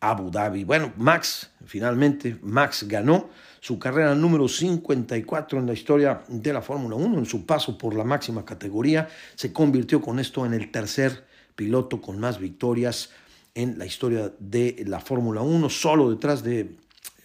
Abu 0.00 0.30
Dhabi. 0.30 0.64
Bueno, 0.64 0.92
Max, 0.96 1.50
finalmente, 1.64 2.36
Max 2.42 2.84
ganó 2.86 3.30
su 3.60 3.78
carrera 3.78 4.14
número 4.14 4.46
54 4.46 5.58
en 5.58 5.66
la 5.66 5.72
historia 5.72 6.22
de 6.28 6.52
la 6.52 6.60
Fórmula 6.60 6.96
1, 6.96 7.18
en 7.18 7.26
su 7.26 7.46
paso 7.46 7.78
por 7.78 7.94
la 7.94 8.04
máxima 8.04 8.44
categoría, 8.44 9.08
se 9.34 9.52
convirtió 9.52 10.02
con 10.02 10.18
esto 10.18 10.44
en 10.44 10.52
el 10.52 10.70
tercer 10.70 11.24
piloto 11.56 12.02
con 12.02 12.18
más 12.18 12.38
victorias 12.38 13.10
en 13.54 13.78
la 13.78 13.86
historia 13.86 14.32
de 14.38 14.84
la 14.86 15.00
Fórmula 15.00 15.40
1, 15.40 15.70
solo 15.70 16.10
detrás 16.10 16.42
de 16.42 16.76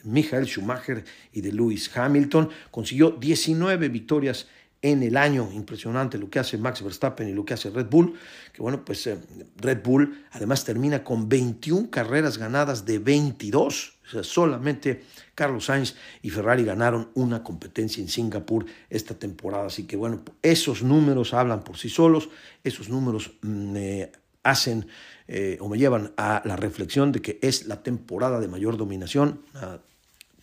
Michael 0.03 0.45
Schumacher 0.45 1.03
y 1.33 1.41
de 1.41 1.51
Lewis 1.51 1.95
Hamilton. 1.95 2.49
Consiguió 2.71 3.11
19 3.11 3.89
victorias 3.89 4.47
en 4.81 5.03
el 5.03 5.17
año. 5.17 5.49
Impresionante 5.53 6.17
lo 6.17 6.29
que 6.29 6.39
hace 6.39 6.57
Max 6.57 6.83
Verstappen 6.83 7.27
y 7.27 7.33
lo 7.33 7.45
que 7.45 7.53
hace 7.53 7.69
Red 7.69 7.87
Bull. 7.87 8.13
Que 8.53 8.61
bueno, 8.61 8.83
pues 8.83 9.05
eh, 9.07 9.17
Red 9.57 9.83
Bull 9.83 10.25
además 10.31 10.63
termina 10.63 11.03
con 11.03 11.27
21 11.27 11.89
carreras 11.89 12.37
ganadas 12.37 12.85
de 12.85 12.99
22. 12.99 13.99
O 14.05 14.11
sea, 14.11 14.23
solamente 14.23 15.03
Carlos 15.35 15.65
Sainz 15.65 15.95
y 16.21 16.29
Ferrari 16.29 16.63
ganaron 16.63 17.09
una 17.13 17.43
competencia 17.43 18.01
en 18.01 18.07
Singapur 18.07 18.65
esta 18.89 19.13
temporada. 19.13 19.67
Así 19.67 19.83
que 19.85 19.95
bueno, 19.95 20.23
esos 20.41 20.81
números 20.81 21.33
hablan 21.33 21.63
por 21.63 21.77
sí 21.77 21.89
solos. 21.89 22.29
Esos 22.63 22.89
números 22.89 23.33
me 23.41 24.11
hacen 24.43 24.87
eh, 25.27 25.57
o 25.59 25.67
me 25.69 25.77
llevan 25.77 26.13
a 26.17 26.41
la 26.45 26.55
reflexión 26.55 27.11
de 27.11 27.21
que 27.21 27.39
es 27.41 27.67
la 27.67 27.83
temporada 27.83 28.39
de 28.39 28.47
mayor 28.47 28.77
dominación, 28.77 29.41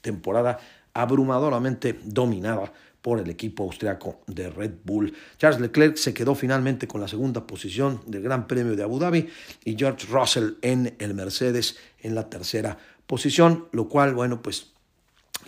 temporada 0.07 0.59
abrumadoramente 0.95 1.99
dominada 2.05 2.73
por 3.03 3.19
el 3.19 3.29
equipo 3.29 3.65
austriaco 3.65 4.21
de 4.29 4.49
Red 4.51 4.75
Bull. 4.85 5.13
Charles 5.37 5.61
Leclerc 5.61 5.97
se 5.97 6.15
quedó 6.15 6.35
finalmente 6.35 6.87
con 6.87 7.01
la 7.01 7.09
segunda 7.09 7.47
posición 7.47 8.01
del 8.07 8.23
Gran 8.23 8.47
Premio 8.47 8.77
de 8.77 8.85
Abu 8.85 9.01
Dhabi 9.01 9.29
y 9.65 9.77
George 9.77 10.07
Russell 10.09 10.55
en 10.63 10.95
el 11.01 11.15
Mercedes 11.15 11.77
en 12.01 12.15
la 12.15 12.31
tercera 12.31 12.79
posición, 13.07 13.67
lo 13.73 13.89
cual, 13.89 14.15
bueno, 14.15 14.43
pues 14.43 14.73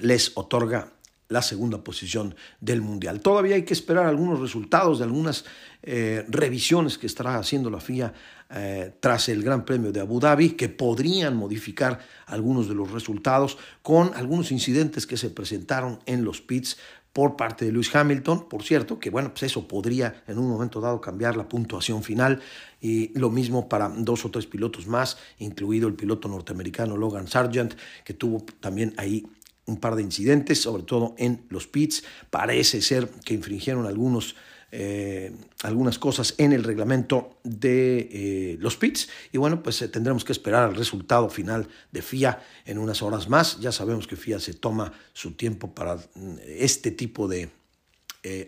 les 0.00 0.36
otorga 0.36 0.92
la 1.28 1.42
segunda 1.42 1.84
posición 1.84 2.34
del 2.60 2.80
Mundial. 2.80 3.20
Todavía 3.20 3.56
hay 3.56 3.64
que 3.64 3.74
esperar 3.74 4.06
algunos 4.06 4.40
resultados 4.40 4.98
de 4.98 5.04
algunas 5.04 5.44
eh, 5.82 6.24
revisiones 6.28 6.98
que 6.98 7.06
estará 7.06 7.36
haciendo 7.36 7.70
la 7.70 7.80
FIA 7.80 8.12
eh, 8.50 8.94
tras 9.00 9.28
el 9.28 9.42
Gran 9.42 9.64
Premio 9.64 9.92
de 9.92 10.00
Abu 10.00 10.20
Dhabi, 10.20 10.50
que 10.50 10.68
podrían 10.70 11.36
modificar 11.36 12.00
algunos 12.26 12.68
de 12.68 12.74
los 12.74 12.90
resultados 12.90 13.58
con 13.82 14.12
algunos 14.14 14.50
incidentes 14.52 15.06
que 15.06 15.18
se 15.18 15.30
presentaron 15.30 16.00
en 16.06 16.24
los 16.24 16.40
pits 16.40 16.78
por 17.12 17.36
parte 17.36 17.64
de 17.64 17.72
Lewis 17.72 17.94
Hamilton, 17.94 18.48
por 18.48 18.62
cierto, 18.62 19.00
que 19.00 19.10
bueno, 19.10 19.30
pues 19.30 19.44
eso 19.44 19.66
podría 19.66 20.22
en 20.28 20.38
un 20.38 20.48
momento 20.48 20.80
dado 20.80 21.00
cambiar 21.00 21.36
la 21.36 21.48
puntuación 21.48 22.02
final 22.02 22.40
y 22.80 23.18
lo 23.18 23.28
mismo 23.30 23.68
para 23.68 23.88
dos 23.88 24.24
o 24.24 24.30
tres 24.30 24.46
pilotos 24.46 24.86
más, 24.86 25.18
incluido 25.38 25.88
el 25.88 25.94
piloto 25.94 26.28
norteamericano 26.28 26.96
Logan 26.96 27.26
Sargent, 27.26 27.74
que 28.04 28.14
tuvo 28.14 28.44
también 28.60 28.94
ahí 28.98 29.26
un 29.68 29.78
par 29.78 29.94
de 29.94 30.02
incidentes, 30.02 30.60
sobre 30.62 30.82
todo 30.82 31.14
en 31.18 31.46
los 31.50 31.68
pits. 31.68 32.02
Parece 32.30 32.82
ser 32.82 33.08
que 33.24 33.34
infringieron 33.34 33.86
algunos 33.86 34.34
eh, 34.70 35.34
algunas 35.62 35.98
cosas 35.98 36.34
en 36.36 36.52
el 36.52 36.62
reglamento 36.62 37.38
de 37.42 38.08
eh, 38.12 38.56
los 38.60 38.76
pits. 38.76 39.08
Y 39.32 39.38
bueno 39.38 39.62
pues 39.62 39.80
eh, 39.80 39.88
tendremos 39.88 40.24
que 40.24 40.32
esperar 40.32 40.68
el 40.68 40.76
resultado 40.76 41.30
final 41.30 41.68
de 41.90 42.02
FIA 42.02 42.42
en 42.66 42.78
unas 42.78 43.00
horas 43.00 43.28
más. 43.30 43.60
Ya 43.60 43.72
sabemos 43.72 44.06
que 44.06 44.16
FIA 44.16 44.40
se 44.40 44.52
toma 44.52 44.92
su 45.14 45.32
tiempo 45.32 45.74
para 45.74 45.96
mm, 45.96 46.36
este 46.46 46.90
tipo 46.90 47.28
de 47.28 47.50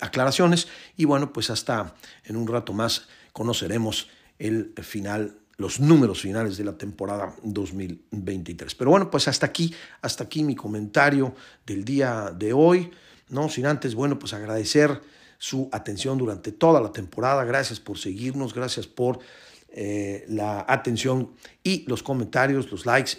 aclaraciones. 0.02 0.68
Y 0.98 1.06
bueno 1.06 1.32
pues 1.32 1.48
hasta 1.48 1.94
en 2.24 2.36
un 2.36 2.46
rato 2.46 2.74
más 2.74 3.08
conoceremos 3.32 4.08
el 4.38 4.74
final 4.82 5.39
los 5.60 5.78
números 5.78 6.22
finales 6.22 6.56
de 6.56 6.64
la 6.64 6.76
temporada 6.76 7.34
2023 7.42 8.74
pero 8.74 8.90
bueno 8.90 9.10
pues 9.10 9.28
hasta 9.28 9.46
aquí 9.46 9.74
hasta 10.02 10.24
aquí 10.24 10.42
mi 10.42 10.56
comentario 10.56 11.34
del 11.66 11.84
día 11.84 12.32
de 12.36 12.52
hoy 12.52 12.90
no 13.28 13.48
sin 13.48 13.66
antes 13.66 13.94
bueno 13.94 14.18
pues 14.18 14.32
agradecer 14.32 15.00
su 15.40 15.70
atención 15.72 16.18
durante 16.18 16.52
toda 16.52 16.82
la 16.82 16.92
temporada. 16.92 17.44
Gracias 17.44 17.80
por 17.80 17.96
seguirnos, 17.98 18.52
gracias 18.54 18.86
por 18.86 19.18
eh, 19.70 20.26
la 20.28 20.66
atención 20.68 21.32
y 21.64 21.86
los 21.88 22.02
comentarios, 22.02 22.70
los 22.70 22.84
likes 22.84 23.12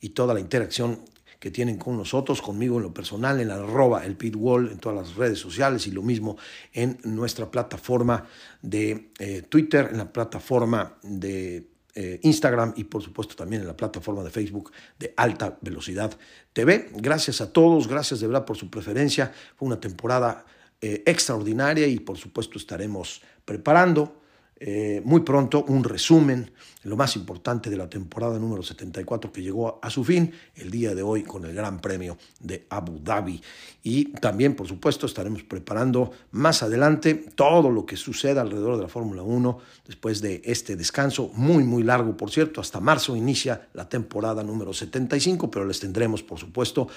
y 0.00 0.10
toda 0.10 0.34
la 0.34 0.40
interacción 0.40 1.00
que 1.38 1.52
tienen 1.52 1.78
con 1.78 1.96
nosotros, 1.96 2.42
conmigo 2.42 2.78
en 2.78 2.82
lo 2.82 2.92
personal, 2.92 3.40
en 3.40 3.52
arroba 3.52 4.04
el 4.04 4.16
pitwall, 4.16 4.72
en 4.72 4.78
todas 4.78 5.06
las 5.06 5.14
redes 5.14 5.38
sociales 5.38 5.86
y 5.86 5.92
lo 5.92 6.02
mismo 6.02 6.36
en 6.72 6.98
nuestra 7.04 7.48
plataforma 7.48 8.26
de 8.60 9.12
eh, 9.20 9.42
Twitter, 9.42 9.88
en 9.92 9.98
la 9.98 10.12
plataforma 10.12 10.98
de 11.04 11.64
eh, 11.94 12.20
Instagram 12.22 12.74
y 12.76 12.84
por 12.84 13.02
supuesto 13.02 13.34
también 13.34 13.62
en 13.62 13.68
la 13.68 13.76
plataforma 13.76 14.22
de 14.22 14.30
Facebook 14.30 14.72
de 14.98 15.14
Alta 15.16 15.58
Velocidad 15.60 16.16
TV. 16.52 16.90
Gracias 16.94 17.40
a 17.40 17.52
todos, 17.52 17.88
gracias 17.88 18.20
de 18.20 18.26
verdad 18.26 18.44
por 18.44 18.56
su 18.56 18.70
preferencia. 18.70 19.32
Fue 19.56 19.66
una 19.66 19.80
temporada 19.80 20.44
eh, 20.80 21.02
extraordinaria 21.06 21.86
y 21.86 21.98
por 21.98 22.16
supuesto 22.16 22.58
estaremos 22.58 23.20
preparando 23.44 24.20
eh, 24.60 25.00
muy 25.04 25.20
pronto 25.20 25.64
un 25.68 25.84
resumen, 25.84 26.50
lo 26.88 26.96
más 26.96 27.16
importante 27.16 27.70
de 27.70 27.76
la 27.76 27.88
temporada 27.88 28.38
número 28.38 28.62
74 28.62 29.32
que 29.32 29.42
llegó 29.42 29.78
a 29.82 29.90
su 29.90 30.04
fin 30.04 30.32
el 30.56 30.70
día 30.70 30.94
de 30.94 31.02
hoy 31.02 31.22
con 31.22 31.44
el 31.44 31.54
Gran 31.54 31.80
Premio 31.80 32.16
de 32.40 32.66
Abu 32.70 32.98
Dhabi. 32.98 33.40
Y 33.82 34.06
también, 34.12 34.54
por 34.54 34.66
supuesto, 34.66 35.06
estaremos 35.06 35.42
preparando 35.42 36.10
más 36.32 36.62
adelante 36.62 37.14
todo 37.14 37.70
lo 37.70 37.86
que 37.86 37.96
suceda 37.96 38.40
alrededor 38.40 38.76
de 38.76 38.82
la 38.82 38.88
Fórmula 38.88 39.22
1 39.22 39.58
después 39.86 40.20
de 40.20 40.42
este 40.44 40.76
descanso, 40.76 41.30
muy, 41.34 41.64
muy 41.64 41.82
largo, 41.82 42.16
por 42.16 42.30
cierto. 42.30 42.60
Hasta 42.60 42.80
marzo 42.80 43.16
inicia 43.16 43.68
la 43.74 43.88
temporada 43.88 44.42
número 44.42 44.72
75, 44.72 45.50
pero 45.50 45.64
les 45.64 45.80
tendremos, 45.80 46.22
por 46.22 46.38
supuesto, 46.38 46.88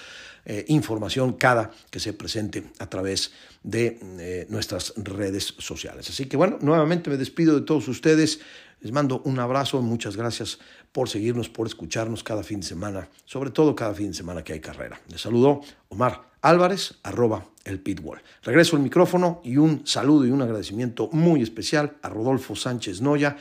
eh, 0.44 0.66
información 0.70 1.34
cada 1.34 1.72
que 1.92 2.00
se 2.00 2.14
presente 2.14 2.64
a 2.80 2.90
través 2.90 3.32
de 3.64 4.00
eh, 4.20 4.48
nuestras 4.50 4.94
redes 4.98 5.54
sociales. 5.60 6.10
Así 6.10 6.26
que 6.26 6.36
bueno, 6.36 6.58
nuevamente 6.62 7.12
me 7.12 7.18
despido 7.18 7.56
de 7.56 7.62
todos 7.62 7.88
ustedes. 7.88 8.40
Les 8.82 8.92
mando 8.92 9.22
un 9.26 9.40
abrazo, 9.40 9.80
muchas 9.84 10.18
gracias 10.18 10.58
por 10.92 11.08
seguirnos, 11.08 11.50
por 11.50 11.68
escucharnos 11.68 12.24
cada 12.24 12.42
fin 12.42 12.62
de 12.62 12.66
semana, 12.66 13.10
sobre 13.26 13.52
todo 13.52 13.76
cada 13.76 13.94
fin 13.94 14.08
de 14.08 14.16
semana 14.16 14.44
que 14.44 14.54
hay 14.54 14.60
carrera. 14.60 15.00
Les 15.08 15.22
saludo 15.22 15.62
Omar 15.90 16.32
Álvarez, 16.42 16.96
arroba 17.04 17.46
el 17.64 17.80
Pitwall. 17.80 18.24
Regreso 18.42 18.76
el 18.76 18.82
micrófono 18.82 19.40
y 19.44 19.58
un 19.58 19.86
saludo 19.86 20.26
y 20.26 20.32
un 20.32 20.42
agradecimiento 20.42 21.10
muy 21.12 21.44
especial 21.44 21.98
a 22.02 22.10
Rodolfo 22.10 22.56
Sánchez 22.56 23.02
Noya, 23.02 23.38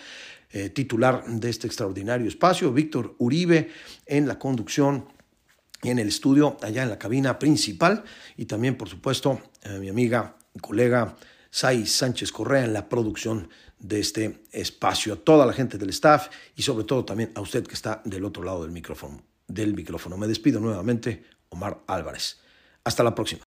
eh, 0.50 0.68
titular 0.68 1.24
de 1.26 1.48
este 1.48 1.66
extraordinario 1.66 2.28
espacio, 2.28 2.70
Víctor 2.70 3.14
Uribe 3.18 3.70
en 4.04 4.28
la 4.28 4.38
conducción 4.38 5.06
en 5.82 5.98
el 5.98 6.08
estudio, 6.08 6.58
allá 6.60 6.82
en 6.82 6.90
la 6.90 6.98
cabina 6.98 7.38
principal, 7.38 8.04
y 8.36 8.44
también, 8.44 8.76
por 8.76 8.90
supuesto, 8.90 9.40
a 9.64 9.78
mi 9.78 9.88
amiga 9.88 10.36
y 10.54 10.58
colega 10.58 11.16
Sai 11.50 11.86
Sánchez 11.86 12.30
Correa 12.30 12.64
en 12.64 12.74
la 12.74 12.88
producción 12.88 13.48
de 13.80 13.98
este 13.98 14.42
espacio, 14.52 15.14
a 15.14 15.16
toda 15.16 15.44
la 15.44 15.52
gente 15.52 15.78
del 15.78 15.90
staff 15.90 16.28
y 16.54 16.62
sobre 16.62 16.84
todo 16.84 17.04
también 17.04 17.32
a 17.34 17.40
usted 17.40 17.66
que 17.66 17.74
está 17.74 18.00
del 18.04 18.24
otro 18.24 18.42
lado 18.42 18.62
del 18.62 18.70
micrófono. 18.70 19.22
Del 19.48 19.74
micrófono. 19.74 20.16
Me 20.16 20.28
despido 20.28 20.60
nuevamente, 20.60 21.24
Omar 21.48 21.80
Álvarez. 21.88 22.40
Hasta 22.84 23.02
la 23.02 23.14
próxima. 23.14 23.42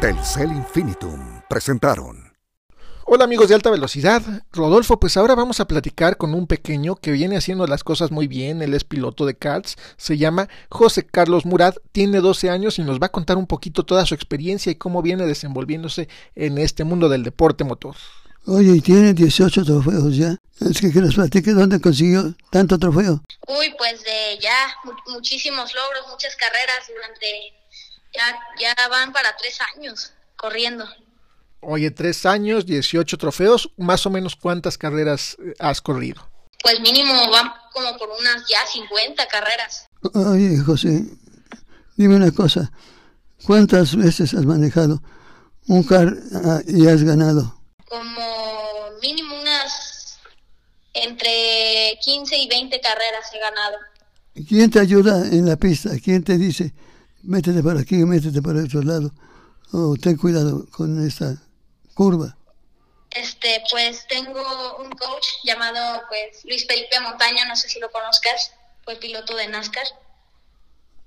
Telcel 0.00 0.50
Infinitum 0.50 1.40
presentaron 1.48 2.27
Hola 3.10 3.24
amigos 3.24 3.48
de 3.48 3.54
alta 3.54 3.70
velocidad, 3.70 4.20
Rodolfo, 4.52 5.00
pues 5.00 5.16
ahora 5.16 5.34
vamos 5.34 5.60
a 5.60 5.66
platicar 5.66 6.18
con 6.18 6.34
un 6.34 6.46
pequeño 6.46 6.94
que 6.94 7.10
viene 7.10 7.38
haciendo 7.38 7.66
las 7.66 7.82
cosas 7.82 8.10
muy 8.10 8.26
bien, 8.26 8.60
él 8.60 8.74
es 8.74 8.84
piloto 8.84 9.24
de 9.24 9.34
karts, 9.34 9.76
se 9.96 10.18
llama 10.18 10.50
José 10.68 11.06
Carlos 11.06 11.46
Murad, 11.46 11.76
tiene 11.92 12.20
12 12.20 12.50
años 12.50 12.78
y 12.78 12.82
nos 12.82 13.00
va 13.00 13.06
a 13.06 13.12
contar 13.12 13.38
un 13.38 13.46
poquito 13.46 13.86
toda 13.86 14.04
su 14.04 14.14
experiencia 14.14 14.70
y 14.70 14.74
cómo 14.74 15.00
viene 15.00 15.24
desenvolviéndose 15.24 16.06
en 16.34 16.58
este 16.58 16.84
mundo 16.84 17.08
del 17.08 17.22
deporte 17.22 17.64
motor. 17.64 17.96
Oye, 18.44 18.76
y 18.76 18.82
tiene 18.82 19.14
18 19.14 19.64
trofeos 19.64 20.14
ya. 20.14 20.36
Es 20.60 20.78
que, 20.78 20.92
que 20.92 21.00
nos 21.00 21.14
platique 21.14 21.52
dónde 21.52 21.80
consiguió 21.80 22.34
tanto 22.50 22.78
trofeo. 22.78 23.22
Uy, 23.46 23.74
pues 23.78 24.04
de 24.04 24.38
ya 24.38 24.76
muchísimos 25.06 25.72
logros, 25.74 26.08
muchas 26.10 26.36
carreras 26.36 26.86
durante, 26.94 27.54
ya, 28.12 28.38
ya 28.60 28.88
van 28.88 29.14
para 29.14 29.34
tres 29.34 29.58
años 29.74 30.12
corriendo. 30.36 30.86
Oye, 31.60 31.90
tres 31.90 32.24
años, 32.24 32.66
18 32.66 33.18
trofeos, 33.18 33.70
más 33.76 34.06
o 34.06 34.10
menos 34.10 34.36
cuántas 34.36 34.78
carreras 34.78 35.36
eh, 35.44 35.54
has 35.58 35.80
corrido. 35.80 36.28
Pues 36.62 36.80
mínimo 36.80 37.12
van 37.30 37.52
como 37.72 37.96
por 37.98 38.08
unas 38.08 38.46
ya 38.48 38.64
50 38.66 39.26
carreras. 39.26 39.86
Oye, 40.14 40.58
José, 40.58 41.04
dime 41.96 42.16
una 42.16 42.30
cosa, 42.30 42.70
¿cuántas 43.44 43.96
veces 43.96 44.34
has 44.34 44.44
manejado 44.44 45.02
un 45.66 45.82
car 45.82 46.14
ah, 46.44 46.60
y 46.66 46.86
has 46.86 47.02
ganado? 47.02 47.60
Como 47.88 48.20
mínimo 49.02 49.34
unas 49.40 50.18
entre 50.94 51.98
15 52.02 52.38
y 52.38 52.48
20 52.48 52.80
carreras 52.80 53.26
he 53.34 53.38
ganado. 53.38 53.76
¿Quién 54.48 54.70
te 54.70 54.78
ayuda 54.78 55.26
en 55.26 55.46
la 55.46 55.56
pista? 55.56 55.90
¿Quién 56.02 56.22
te 56.22 56.38
dice, 56.38 56.72
métete 57.22 57.62
por 57.62 57.76
aquí, 57.76 57.96
métete 57.96 58.40
por 58.40 58.56
otro 58.56 58.82
lado? 58.82 59.12
O 59.72 59.96
ten 59.96 60.16
cuidado 60.16 60.66
con 60.70 61.04
esta 61.04 61.36
curva. 61.98 62.36
Este, 63.10 63.60
pues 63.72 64.06
tengo 64.06 64.76
un 64.78 64.90
coach 64.90 65.26
llamado 65.42 66.02
pues 66.08 66.44
Luis 66.44 66.64
Felipe 66.64 67.00
Montaño, 67.00 67.44
no 67.48 67.56
sé 67.56 67.68
si 67.68 67.80
lo 67.80 67.90
conozcas, 67.90 68.52
fue 68.84 68.94
piloto 68.94 69.34
de 69.34 69.48
NASCAR. 69.48 69.86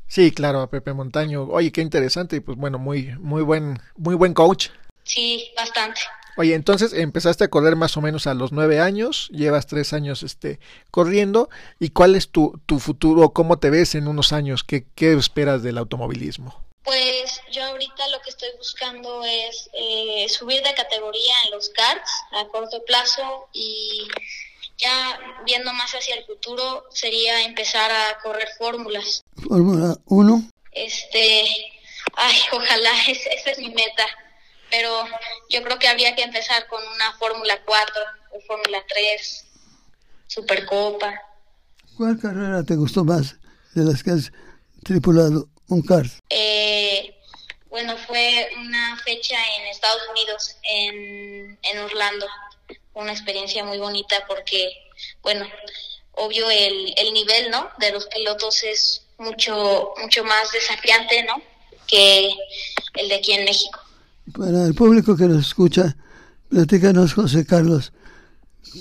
Sí, 0.10 0.32
claro, 0.32 0.70
Pepe 0.70 0.92
Montaño. 0.92 1.44
Oye, 1.44 1.72
qué 1.72 1.80
interesante 1.80 2.36
y 2.36 2.40
pues 2.42 2.58
bueno, 2.58 2.78
muy 2.78 3.16
muy 3.20 3.42
buen 3.42 3.82
muy 3.96 4.16
buen 4.16 4.34
coach. 4.34 4.68
Sí, 5.06 5.50
bastante. 5.56 6.02
Oye, 6.36 6.56
entonces 6.56 6.92
empezaste 6.92 7.46
a 7.46 7.50
correr 7.50 7.78
más 7.78 7.96
o 7.96 8.02
menos 8.02 8.28
a 8.28 8.34
los 8.34 8.52
nueve 8.52 8.82
años, 8.82 9.30
llevas 9.32 9.68
tres 9.68 9.94
años 9.94 10.24
este, 10.24 10.60
corriendo, 10.90 11.50
¿y 11.80 11.92
cuál 11.92 12.16
es 12.16 12.32
tu, 12.32 12.60
tu 12.66 12.80
futuro? 12.80 13.32
¿Cómo 13.32 13.60
te 13.60 13.70
ves 13.70 13.96
en 13.96 14.10
unos 14.10 14.34
años? 14.34 14.66
¿Qué, 14.66 14.86
qué 14.96 15.14
esperas 15.14 15.64
del 15.64 15.78
automovilismo? 15.78 16.71
Pues 16.84 17.42
yo 17.52 17.64
ahorita 17.64 18.08
lo 18.10 18.22
que 18.22 18.32
estoy 18.32 18.50
buscando 18.58 19.24
es 19.24 19.70
eh, 19.74 20.28
subir 20.30 20.64
de 20.64 20.74
categoría 20.74 21.34
en 21.46 21.52
los 21.52 21.70
karts 21.70 22.12
a 22.32 22.48
corto 22.48 22.84
plazo 22.86 23.50
y 23.54 24.08
ya 24.78 25.20
viendo 25.46 25.72
más 25.74 25.92
hacia 25.92 26.16
el 26.16 26.26
futuro 26.26 26.86
sería 26.92 27.44
empezar 27.44 27.92
a 27.92 28.20
correr 28.24 28.50
fórmulas. 28.58 29.24
Fórmula 29.48 29.96
1. 30.06 30.50
Este, 30.72 31.46
ay, 32.16 32.38
ojalá, 32.52 32.92
es, 33.08 33.26
esa 33.28 33.52
es 33.52 33.60
mi 33.60 33.70
meta 33.70 34.08
pero 34.72 34.90
yo 35.50 35.62
creo 35.62 35.78
que 35.78 35.88
habría 35.88 36.16
que 36.16 36.24
empezar 36.24 36.66
con 36.68 36.82
una 36.96 37.12
Fórmula 37.20 37.60
4 37.66 37.94
o 38.32 38.40
Fórmula 38.48 38.80
3, 38.88 39.46
Supercopa. 40.28 41.14
¿Cuál 41.98 42.18
carrera 42.18 42.64
te 42.64 42.76
gustó 42.76 43.04
más 43.04 43.36
de 43.76 43.84
las 43.84 44.02
que 44.02 44.12
has 44.12 44.32
tripulado 44.84 45.50
un 45.76 45.82
kart? 45.82 46.12
Eh, 46.30 47.16
bueno, 47.70 47.96
fue 48.08 48.50
una 48.58 48.98
fecha 49.04 49.38
en 49.58 49.68
Estados 49.68 50.02
Unidos, 50.12 50.56
en, 50.64 51.58
en 51.64 51.80
Orlando. 51.80 52.26
Una 52.94 53.14
experiencia 53.14 53.64
muy 53.64 53.78
bonita 53.78 54.16
porque, 54.28 54.72
bueno, 55.24 55.46
obvio 56.14 56.50
el, 56.52 56.94
el 56.98 57.14
nivel, 57.14 57.50
¿no? 57.50 57.70
De 57.80 57.92
los 57.92 58.06
pilotos 58.08 58.64
es 58.64 59.04
mucho, 59.18 59.94
mucho 60.02 60.24
más 60.26 60.52
desafiante, 60.52 61.24
¿no? 61.24 61.42
Que 61.88 62.30
el 62.96 63.08
de 63.08 63.16
aquí 63.16 63.32
en 63.32 63.46
México. 63.46 63.80
Para 64.38 64.66
el 64.66 64.76
público 64.76 65.16
que 65.16 65.26
nos 65.26 65.48
escucha, 65.48 65.96
platícanos, 66.50 67.14
José 67.14 67.46
Carlos, 67.46 67.94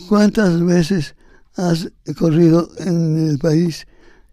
¿cuántas 0.09 0.64
veces 0.64 1.14
has 1.56 1.88
corrido 2.18 2.68
en 2.78 3.30
el 3.30 3.38
país 3.38 3.87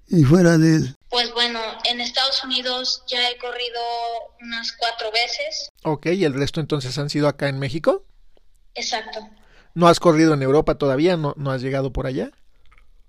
y 0.07 0.23
fuera 0.23 0.57
de 0.57 0.77
él? 0.77 0.96
Pues 1.09 1.31
bueno, 1.33 1.59
en 1.85 2.01
Estados 2.01 2.43
Unidos 2.43 3.03
ya 3.07 3.29
he 3.29 3.37
corrido 3.37 3.81
unas 4.41 4.73
cuatro 4.73 5.11
veces. 5.11 5.71
Ok, 5.83 6.07
¿y 6.07 6.25
el 6.25 6.33
resto 6.33 6.59
entonces 6.59 6.97
han 6.97 7.09
sido 7.09 7.27
acá 7.27 7.47
en 7.47 7.59
México? 7.59 8.03
Exacto. 8.75 9.19
¿No 9.73 9.87
has 9.87 9.99
corrido 9.99 10.33
en 10.33 10.41
Europa 10.41 10.75
todavía? 10.75 11.15
¿No, 11.17 11.33
no 11.37 11.51
has 11.51 11.61
llegado 11.61 11.93
por 11.93 12.07
allá? 12.07 12.31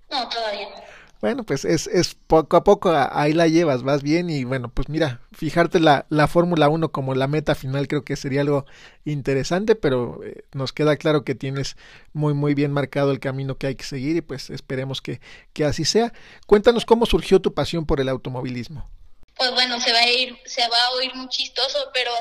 No, 0.09 0.29
todavía 0.29 0.69
no. 0.69 0.88
Bueno, 1.21 1.43
pues 1.43 1.65
es, 1.65 1.87
es 1.87 2.15
poco 2.15 2.55
a 2.55 2.63
poco 2.63 2.93
ahí 2.93 3.33
la 3.33 3.47
llevas, 3.47 3.83
vas 3.83 4.03
bien 4.03 4.29
y 4.29 4.45
bueno, 4.45 4.71
pues 4.73 4.87
mira, 4.87 5.19
fijarte 5.33 5.81
la, 5.81 6.05
la 6.07 6.29
Fórmula 6.29 6.69
1 6.69 6.93
como 6.93 7.13
la 7.13 7.27
meta 7.27 7.55
final 7.55 7.89
creo 7.89 8.05
que 8.05 8.15
sería 8.15 8.39
algo 8.39 8.65
interesante, 9.03 9.75
pero 9.75 10.23
eh, 10.23 10.45
nos 10.53 10.71
queda 10.71 10.95
claro 10.95 11.25
que 11.25 11.35
tienes 11.35 11.75
muy 12.13 12.33
muy 12.33 12.53
bien 12.53 12.71
marcado 12.71 13.11
el 13.11 13.19
camino 13.19 13.57
que 13.57 13.67
hay 13.67 13.75
que 13.75 13.83
seguir 13.83 14.15
y 14.15 14.21
pues 14.21 14.49
esperemos 14.49 15.01
que, 15.01 15.19
que 15.51 15.65
así 15.65 15.83
sea. 15.83 16.13
Cuéntanos 16.47 16.85
cómo 16.85 17.05
surgió 17.05 17.41
tu 17.41 17.53
pasión 17.53 17.85
por 17.85 17.99
el 17.99 18.07
automovilismo. 18.07 18.89
Pues 19.35 19.51
bueno, 19.51 19.81
se 19.81 19.91
va 19.91 19.99
a 19.99 20.09
ir, 20.09 20.37
se 20.45 20.61
va 20.69 20.85
a 20.85 20.91
oír 20.91 21.13
muy 21.15 21.27
chistoso, 21.27 21.79
pero 21.93 22.11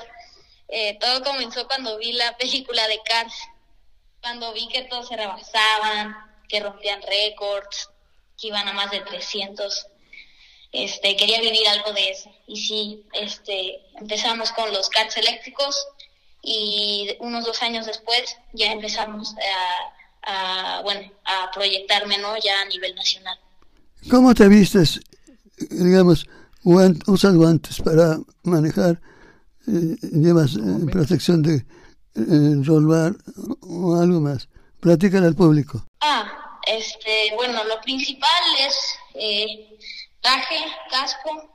eh, 0.67 0.99
todo 1.00 1.23
comenzó 1.23 1.69
cuando 1.69 1.99
vi 1.99 2.14
la 2.14 2.37
película 2.37 2.88
de 2.88 2.99
Cars, 3.05 3.35
cuando 4.21 4.52
vi 4.55 4.67
que 4.67 4.83
todos 4.83 5.07
se 5.07 5.17
rebasaban, 5.17 6.17
que 6.49 6.59
rompían 6.59 7.00
récords 7.02 7.90
que 8.40 8.49
iban 8.49 8.66
a 8.68 8.73
más 8.73 8.90
de 8.90 9.00
300. 9.00 9.87
Este, 10.73 11.16
quería 11.16 11.40
vivir 11.40 11.66
algo 11.68 11.92
de 11.92 12.11
eso. 12.11 12.30
Y 12.47 12.57
sí, 12.57 13.04
este, 13.12 13.80
empezamos 13.99 14.52
con 14.52 14.73
los 14.73 14.88
karts 14.88 15.16
eléctricos 15.16 15.87
y 16.42 17.16
unos 17.20 17.44
dos 17.44 17.62
años 17.62 17.87
después 17.87 18.37
ya 18.53 18.72
empezamos 18.72 19.35
a, 20.22 20.81
bueno, 20.83 21.11
a 21.24 21.51
proyectarme, 21.53 22.18
¿no? 22.18 22.37
Ya 22.37 22.61
a 22.61 22.66
nivel 22.66 22.94
nacional. 22.94 23.38
¿Cómo 24.11 24.35
te 24.35 24.48
vistes? 24.48 25.01
Digamos, 25.70 26.27
usas 26.62 27.35
guantes 27.35 27.81
para 27.81 28.18
manejar, 28.44 29.01
eh, 29.66 29.96
llevas 30.12 30.55
eh, 30.55 30.87
protección 30.90 31.42
de 31.42 31.66
eh, 32.14 32.62
o 33.61 33.96
algo 34.01 34.20
más. 34.20 34.48
Platícale 34.81 35.27
al 35.27 35.35
público. 35.35 35.85
Ah, 36.01 36.47
este, 36.66 37.33
bueno, 37.37 37.64
lo 37.64 37.81
principal 37.81 38.42
es 38.61 38.99
eh, 39.14 39.79
traje, 40.21 40.57
casco, 40.90 41.51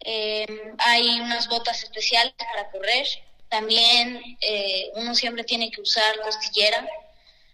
eh, 0.00 0.74
hay 0.78 1.20
unas 1.20 1.48
botas 1.48 1.82
especiales 1.82 2.34
para 2.38 2.70
correr, 2.70 3.06
también 3.48 4.20
eh, 4.40 4.90
uno 4.94 5.14
siempre 5.14 5.44
tiene 5.44 5.70
que 5.70 5.80
usar 5.80 6.20
costillera, 6.22 6.86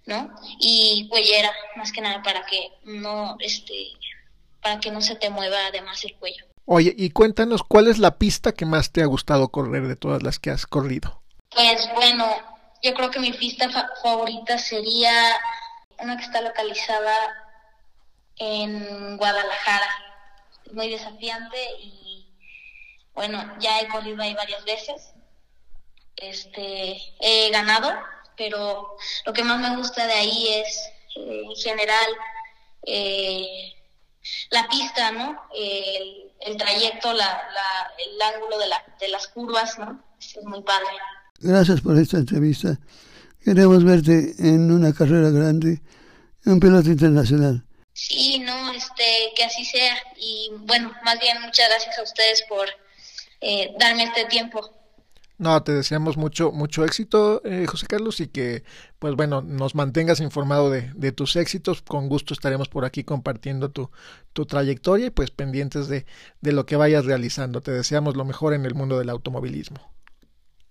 ¿no? 0.07 0.35
Y 0.59 1.07
cuellera, 1.09 1.53
más 1.77 1.93
que 1.93 2.01
nada 2.01 2.23
para 2.23 2.45
que 2.47 2.73
no, 2.83 3.37
este, 3.41 3.93
para 4.61 4.81
que 4.81 4.91
no 4.91 5.01
se 5.01 5.17
te 5.17 5.31
mueva 5.31 5.67
además 5.67 6.05
el 6.05 6.15
cuello. 6.17 6.45
Oye, 6.67 6.95
y 6.97 7.11
cuéntanos, 7.11 7.63
¿cuál 7.63 7.89
es 7.89 7.99
la 7.99 8.19
pista 8.19 8.53
que 8.53 8.65
más 8.65 8.91
te 8.91 9.03
ha 9.03 9.07
gustado 9.07 9.49
correr 9.49 9.87
de 9.87 9.97
todas 9.97 10.23
las 10.23 10.39
que 10.39 10.51
has 10.51 10.67
corrido? 10.67 11.23
Pues 11.51 11.89
bueno, 11.95 12.27
yo 12.83 12.95
creo 12.95 13.11
que 13.11 13.21
mi 13.21 13.33
pista 13.33 13.71
favorita 14.03 14.59
sería 14.59 15.37
una 16.01 16.17
que 16.17 16.25
está 16.25 16.41
localizada 16.41 17.15
en 18.37 19.17
Guadalajara. 19.17 19.89
Es 20.67 20.73
muy 20.73 20.91
desafiante 20.91 21.59
y 21.81 22.27
bueno, 23.15 23.43
ya 23.61 23.81
he 23.81 23.89
corrido 23.89 24.23
ahí 24.23 24.35
varias 24.35 24.65
veces. 24.65 25.13
Este, 26.17 27.01
he 27.21 27.51
ganado, 27.51 27.93
pero 28.37 28.97
lo 29.27 29.33
que 29.33 29.45
más 29.45 29.59
me 29.59 29.77
gusta 29.77 30.07
de 30.07 30.13
ahí 30.13 30.49
es 30.49 30.91
eh, 31.17 31.43
en 31.45 31.57
general 31.57 32.07
eh, 32.87 33.75
la 34.51 34.69
pista, 34.69 35.11
¿no? 35.13 35.41
El, 35.55 36.57
trayecto, 36.59 37.13
la, 37.13 37.27
la, 37.27 37.93
el 37.99 38.35
ángulo 38.35 38.59
de, 38.59 38.69
la, 38.69 38.85
de 39.01 39.09
las 39.09 39.29
curvas, 39.29 39.79
¿no? 39.79 40.03
Es 40.21 40.37
muy 40.45 40.63
padre. 40.63 40.87
Gracias 41.41 41.81
por 41.81 41.99
esta 41.99 42.19
entrevista. 42.19 42.79
Queremos 43.45 43.85
verte 43.85 44.35
en 44.39 44.73
una 44.73 44.95
carrera 44.95 45.29
grande, 45.29 45.83
un 46.47 46.59
piloto 46.59 46.89
internacional. 46.89 47.63
Sí, 47.93 48.39
no, 48.39 48.73
este, 48.73 49.05
que 49.37 49.45
así 49.45 49.67
sea. 49.67 49.95
Y 50.17 50.51
bueno, 50.61 50.91
más 51.05 51.21
bien 51.21 51.41
muchas 51.43 51.69
gracias 51.69 51.99
a 51.99 52.03
ustedes 52.03 52.43
por 52.49 52.67
eh, 53.43 53.75
darme 53.79 54.05
este 54.05 54.25
tiempo. 54.25 54.71
No, 55.37 55.63
te 55.63 55.73
deseamos 55.73 56.17
mucho, 56.17 56.53
mucho 56.53 56.85
éxito, 56.87 57.43
eh, 57.45 57.67
José 57.69 57.87
Carlos, 57.87 58.21
y 58.21 58.29
que, 58.29 58.63
pues 58.99 59.15
bueno, 59.15 59.43
nos 59.43 59.75
mantengas 59.75 60.21
informado 60.21 60.71
de, 60.71 60.91
de, 60.95 61.13
tus 61.13 61.37
éxitos. 61.37 61.83
Con 61.83 62.09
gusto 62.09 62.33
estaremos 62.33 62.69
por 62.69 62.87
aquí 62.87 63.05
compartiendo 63.05 63.71
tu, 63.71 63.91
tu 64.33 64.47
trayectoria 64.47 65.07
y 65.07 65.11
pues 65.11 65.31
pendientes 65.31 65.89
de, 65.89 66.07
de 66.41 66.53
lo 66.53 66.65
que 66.65 66.77
vayas 66.77 67.05
realizando. 67.05 67.61
Te 67.61 67.73
deseamos 67.73 68.17
lo 68.17 68.25
mejor 68.25 68.55
en 68.55 68.65
el 68.65 68.75
mundo 68.75 68.99
del 68.99 69.11
automovilismo. 69.11 69.93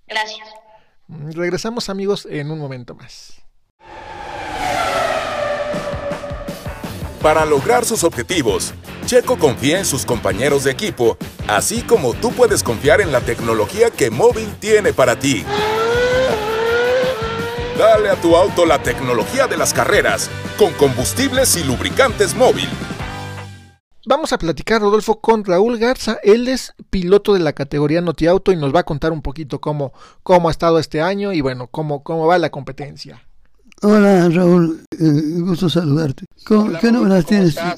Gracias. 0.08 0.63
Regresamos 1.08 1.90
amigos 1.90 2.28
en 2.30 2.52
un 2.52 2.60
momento 2.60 2.96
más. 2.96 3.42
Para 7.22 7.46
lograr 7.46 7.86
sus 7.86 8.04
objetivos, 8.04 8.74
Checo 9.06 9.38
confía 9.38 9.80
en 9.80 9.86
sus 9.86 10.06
compañeros 10.06 10.64
de 10.66 10.72
equipo, 10.72 11.18
así 11.48 11.82
como 11.82 12.14
tú 12.14 12.32
puedes 12.32 12.64
confiar 12.64 13.00
en 13.00 13.12
la 13.12 13.22
tecnología 13.22 13.90
que 13.92 14.10
Móvil 14.10 14.54
tiene 14.60 14.92
para 14.92 15.18
ti. 15.18 15.46
Dale 17.78 18.10
a 18.10 18.16
tu 18.16 18.36
auto 18.36 18.66
la 18.66 18.82
tecnología 18.82 19.48
de 19.48 19.58
las 19.58 19.74
carreras 19.74 20.30
con 20.58 20.74
combustibles 20.74 21.56
y 21.58 21.64
lubricantes 21.64 22.36
móvil. 22.36 22.70
Vamos 24.06 24.34
a 24.34 24.38
platicar, 24.38 24.82
Rodolfo, 24.82 25.22
con 25.22 25.46
Raúl 25.46 25.78
Garza. 25.78 26.20
Él 26.24 26.50
es 26.50 26.74
piloto 26.90 27.34
de 27.34 27.40
la 27.40 27.54
categoría 27.54 28.02
Noti 28.02 28.28
Auto 28.28 28.52
y 28.52 28.58
nos 28.58 28.76
va 28.76 28.82
a 28.82 28.84
contar 28.84 29.14
un 29.14 29.22
poquito 29.22 29.62
cómo, 29.62 29.94
cómo 30.24 30.50
ha 30.50 30.52
estado 30.52 30.78
este 30.78 31.00
año 31.00 31.32
y 31.32 31.40
bueno, 31.40 31.68
cómo, 31.68 32.04
cómo 32.04 32.28
va 32.28 32.38
la 32.38 32.50
competencia. 32.50 33.26
Hola, 33.82 34.28
Raúl. 34.28 34.86
Eh, 34.92 35.40
gusto 35.40 35.70
saludarte. 35.70 36.26
¿Qué 36.82 36.92
novedades 36.92 37.26
tienes? 37.26 37.58
Ah, 37.58 37.76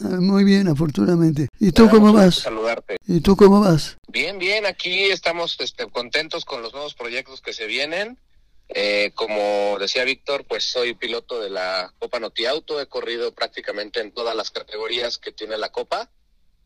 muy 0.00 0.44
bien, 0.44 0.68
afortunadamente. 0.68 1.48
¿Y 1.58 1.72
tú 1.72 1.88
cómo 1.88 2.12
vas? 2.12 2.36
Saludarte. 2.36 2.96
¿Y 3.08 3.20
tú 3.20 3.34
cómo 3.34 3.60
vas? 3.60 3.96
Bien, 4.08 4.38
bien. 4.38 4.66
Aquí 4.66 5.04
estamos 5.04 5.56
este, 5.58 5.86
contentos 5.88 6.44
con 6.44 6.62
los 6.62 6.72
nuevos 6.72 6.94
proyectos 6.94 7.40
que 7.40 7.52
se 7.52 7.66
vienen. 7.66 8.16
Eh, 8.68 9.12
como 9.14 9.78
decía 9.78 10.04
Víctor, 10.04 10.46
pues 10.46 10.64
soy 10.64 10.94
piloto 10.94 11.38
de 11.40 11.50
la 11.50 11.92
Copa 11.98 12.18
Noti 12.18 12.46
Auto, 12.46 12.80
he 12.80 12.86
corrido 12.86 13.34
prácticamente 13.34 14.00
en 14.00 14.12
todas 14.12 14.34
las 14.34 14.50
categorías 14.50 15.18
que 15.18 15.32
tiene 15.32 15.58
la 15.58 15.70
Copa, 15.70 16.10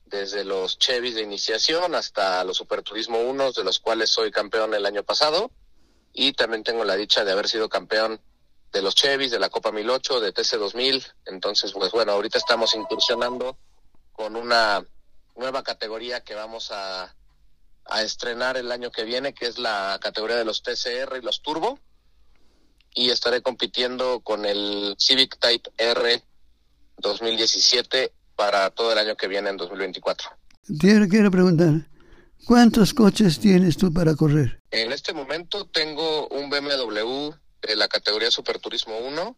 desde 0.06 0.44
los 0.44 0.78
Chevys 0.78 1.16
de 1.16 1.22
iniciación 1.22 1.94
hasta 1.94 2.42
los 2.44 2.56
Superturismo 2.56 3.20
1, 3.20 3.52
de 3.52 3.64
los 3.64 3.78
cuales 3.78 4.10
soy 4.10 4.30
campeón 4.30 4.74
el 4.74 4.86
año 4.86 5.02
pasado. 5.02 5.50
y 6.14 6.32
también 6.32 6.64
tengo 6.64 6.84
la 6.84 6.96
dicha 6.96 7.24
de 7.24 7.30
haber 7.30 7.48
sido 7.48 7.68
campeón 7.68 8.20
de 8.72 8.82
los 8.82 8.94
Chevys, 8.94 9.30
de 9.30 9.38
la 9.38 9.50
Copa 9.50 9.70
1008, 9.70 10.20
de 10.20 10.32
TC 10.32 10.56
2000. 10.56 11.06
Entonces, 11.26 11.72
pues 11.72 11.92
bueno, 11.92 12.12
ahorita 12.12 12.38
estamos 12.38 12.74
incursionando 12.74 13.56
con 14.12 14.34
una 14.34 14.84
nueva 15.36 15.62
categoría 15.62 16.22
que 16.24 16.34
vamos 16.34 16.70
a, 16.72 17.14
a 17.84 18.02
estrenar 18.02 18.56
el 18.56 18.72
año 18.72 18.90
que 18.90 19.04
viene, 19.04 19.32
que 19.32 19.46
es 19.46 19.58
la 19.58 19.98
categoría 20.00 20.36
de 20.36 20.44
los 20.44 20.62
TCR 20.62 21.18
y 21.18 21.22
los 21.22 21.40
Turbo. 21.42 21.78
Y 22.94 23.10
estaré 23.10 23.42
compitiendo 23.42 24.20
con 24.20 24.44
el 24.44 24.94
Civic 24.98 25.38
Type 25.38 25.70
R 25.76 26.22
2017 26.98 28.12
para 28.34 28.70
todo 28.70 28.92
el 28.92 28.98
año 28.98 29.16
que 29.16 29.28
viene 29.28 29.50
en 29.50 29.56
2024. 29.56 30.30
Quiero, 30.78 31.08
quiero 31.08 31.30
preguntar, 31.30 31.88
¿cuántos 32.44 32.94
coches 32.94 33.40
tienes 33.40 33.76
tú 33.76 33.92
para 33.92 34.14
correr? 34.14 34.60
En 34.70 34.92
este 34.92 35.12
momento 35.12 35.66
tengo 35.66 36.28
un 36.28 36.50
BMW 36.50 37.30
de 37.62 37.76
la 37.76 37.88
categoría 37.88 38.30
Super 38.30 38.58
Turismo 38.58 38.98
1, 38.98 39.36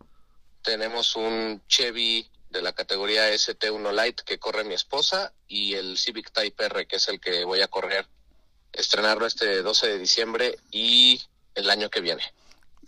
tenemos 0.62 1.16
un 1.16 1.62
Chevy 1.68 2.28
de 2.50 2.62
la 2.62 2.72
categoría 2.72 3.32
ST1 3.32 3.92
Light 3.92 4.20
que 4.20 4.38
corre 4.38 4.64
mi 4.64 4.74
esposa 4.74 5.32
y 5.46 5.74
el 5.74 5.96
Civic 5.96 6.32
Type 6.32 6.64
R 6.64 6.86
que 6.86 6.96
es 6.96 7.08
el 7.08 7.20
que 7.20 7.44
voy 7.44 7.62
a 7.62 7.68
correr, 7.68 8.06
estrenarlo 8.72 9.26
este 9.26 9.62
12 9.62 9.86
de 9.86 9.98
diciembre 9.98 10.58
y 10.70 11.20
el 11.54 11.70
año 11.70 11.90
que 11.90 12.00
viene. 12.00 12.22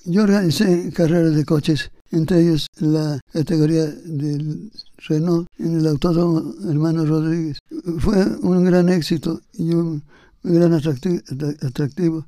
Yo 0.05 0.25
organicé 0.25 0.93
carreras 0.93 1.37
de 1.37 1.45
coches, 1.45 1.93
entre 2.11 2.41
ellos 2.41 2.67
la 2.81 3.21
categoría 3.33 3.85
del 3.87 4.71
Renault 4.97 5.49
en 5.59 5.79
el 5.79 5.87
Autódromo 5.87 6.55
Hermano 6.69 7.05
Rodríguez. 7.05 7.59
Fue 8.01 8.17
un 8.43 8.65
gran 8.65 8.89
éxito 8.89 9.41
y 9.53 9.73
un 9.73 10.03
gran 10.43 10.73
atractivo. 10.73 12.27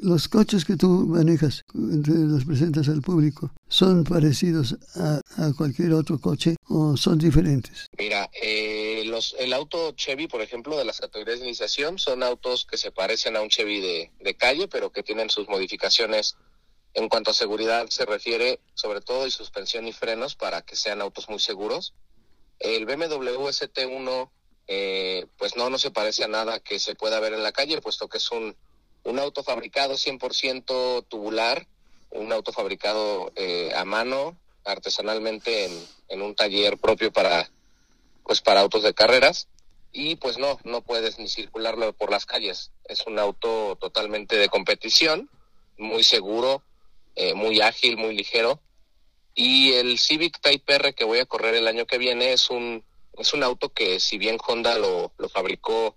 Los 0.00 0.28
coches 0.28 0.64
que 0.64 0.76
tú 0.76 0.88
manejas, 1.06 1.62
los 1.74 2.46
presentas 2.46 2.88
al 2.88 3.02
público, 3.02 3.52
¿son 3.68 4.04
parecidos 4.04 4.76
a, 4.94 5.20
cualquier 5.58 5.92
otro 5.92 6.18
coche 6.18 6.56
o 6.68 6.96
son 6.96 7.18
diferentes? 7.18 7.88
Mira, 7.98 8.30
eh, 8.42 9.02
los, 9.04 9.36
el 9.38 9.52
auto 9.52 9.92
Chevy, 9.92 10.28
por 10.28 10.40
ejemplo, 10.40 10.78
de 10.78 10.86
las 10.86 10.98
categorías 10.98 11.40
de 11.40 11.46
iniciación, 11.46 11.98
son 11.98 12.22
autos 12.22 12.64
que 12.64 12.78
se 12.78 12.90
parecen 12.90 13.36
a 13.36 13.42
un 13.42 13.50
Chevy 13.50 13.80
de, 13.80 14.10
de 14.18 14.34
calle, 14.34 14.66
pero 14.66 14.90
que 14.90 15.02
tienen 15.02 15.28
sus 15.28 15.46
modificaciones 15.46 16.36
en 16.94 17.08
cuanto 17.08 17.30
a 17.30 17.34
seguridad 17.34 17.88
se 17.88 18.04
refiere, 18.04 18.60
sobre 18.74 19.00
todo 19.00 19.26
y 19.26 19.30
suspensión 19.30 19.86
y 19.86 19.92
frenos 19.92 20.34
para 20.34 20.62
que 20.62 20.76
sean 20.76 21.00
autos 21.00 21.28
muy 21.28 21.38
seguros. 21.38 21.94
El 22.58 22.84
BMW 22.84 23.48
ST1 23.48 24.30
eh, 24.72 25.26
pues 25.36 25.56
no, 25.56 25.68
no 25.70 25.78
se 25.78 25.90
parece 25.90 26.22
a 26.24 26.28
nada 26.28 26.60
que 26.60 26.78
se 26.78 26.94
pueda 26.94 27.18
ver 27.20 27.32
en 27.32 27.42
la 27.42 27.52
calle, 27.52 27.80
puesto 27.80 28.08
que 28.08 28.18
es 28.18 28.30
un, 28.30 28.56
un 29.04 29.18
auto 29.18 29.42
fabricado 29.42 29.94
100% 29.94 31.06
tubular, 31.08 31.66
un 32.10 32.32
auto 32.32 32.52
fabricado 32.52 33.32
eh, 33.34 33.72
a 33.74 33.84
mano, 33.84 34.36
artesanalmente 34.64 35.64
en, 35.64 35.88
en, 36.08 36.22
un 36.22 36.34
taller 36.34 36.78
propio 36.78 37.12
para, 37.12 37.50
pues 38.24 38.40
para 38.40 38.60
autos 38.60 38.82
de 38.82 38.94
carreras. 38.94 39.48
Y 39.92 40.14
pues 40.16 40.38
no, 40.38 40.60
no 40.62 40.82
puedes 40.82 41.18
ni 41.18 41.28
circularlo 41.28 41.92
por 41.92 42.12
las 42.12 42.24
calles. 42.24 42.70
Es 42.84 43.04
un 43.08 43.18
auto 43.18 43.76
totalmente 43.80 44.36
de 44.36 44.48
competición, 44.48 45.28
muy 45.78 46.04
seguro, 46.04 46.62
eh, 47.14 47.34
muy 47.34 47.60
ágil, 47.60 47.96
muy 47.96 48.16
ligero. 48.16 48.60
Y 49.34 49.72
el 49.72 49.98
Civic 49.98 50.40
Type 50.40 50.74
R 50.74 50.94
que 50.94 51.04
voy 51.04 51.18
a 51.18 51.26
correr 51.26 51.54
el 51.54 51.68
año 51.68 51.86
que 51.86 51.98
viene 51.98 52.32
es 52.32 52.50
un, 52.50 52.84
es 53.18 53.32
un 53.32 53.42
auto 53.42 53.72
que 53.72 54.00
si 54.00 54.18
bien 54.18 54.38
Honda 54.44 54.78
lo, 54.78 55.12
lo 55.18 55.28
fabricó 55.28 55.96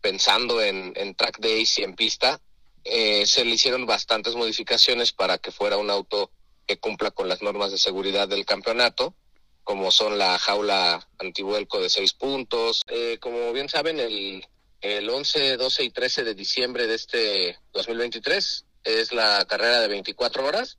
pensando 0.00 0.60
en, 0.60 0.92
en 0.96 1.14
track 1.14 1.38
days 1.38 1.78
y 1.78 1.82
en 1.82 1.94
pista, 1.94 2.40
eh, 2.84 3.24
se 3.26 3.44
le 3.44 3.52
hicieron 3.52 3.86
bastantes 3.86 4.34
modificaciones 4.34 5.12
para 5.12 5.38
que 5.38 5.50
fuera 5.50 5.78
un 5.78 5.90
auto 5.90 6.30
que 6.66 6.78
cumpla 6.78 7.10
con 7.10 7.28
las 7.28 7.42
normas 7.42 7.70
de 7.70 7.78
seguridad 7.78 8.28
del 8.28 8.44
campeonato, 8.44 9.14
como 9.62 9.90
son 9.90 10.18
la 10.18 10.38
jaula 10.38 11.08
antivuelco 11.18 11.80
de 11.80 11.88
seis 11.88 12.12
puntos. 12.12 12.82
Eh, 12.88 13.18
como 13.20 13.52
bien 13.52 13.70
saben, 13.70 13.98
el, 13.98 14.46
el 14.82 15.08
11, 15.08 15.56
12 15.56 15.84
y 15.84 15.90
13 15.90 16.24
de 16.24 16.34
diciembre 16.34 16.86
de 16.86 16.94
este 16.94 17.58
2023 17.72 18.66
es 18.84 19.12
la 19.12 19.44
carrera 19.46 19.80
de 19.80 19.88
24 19.88 20.44
horas 20.44 20.78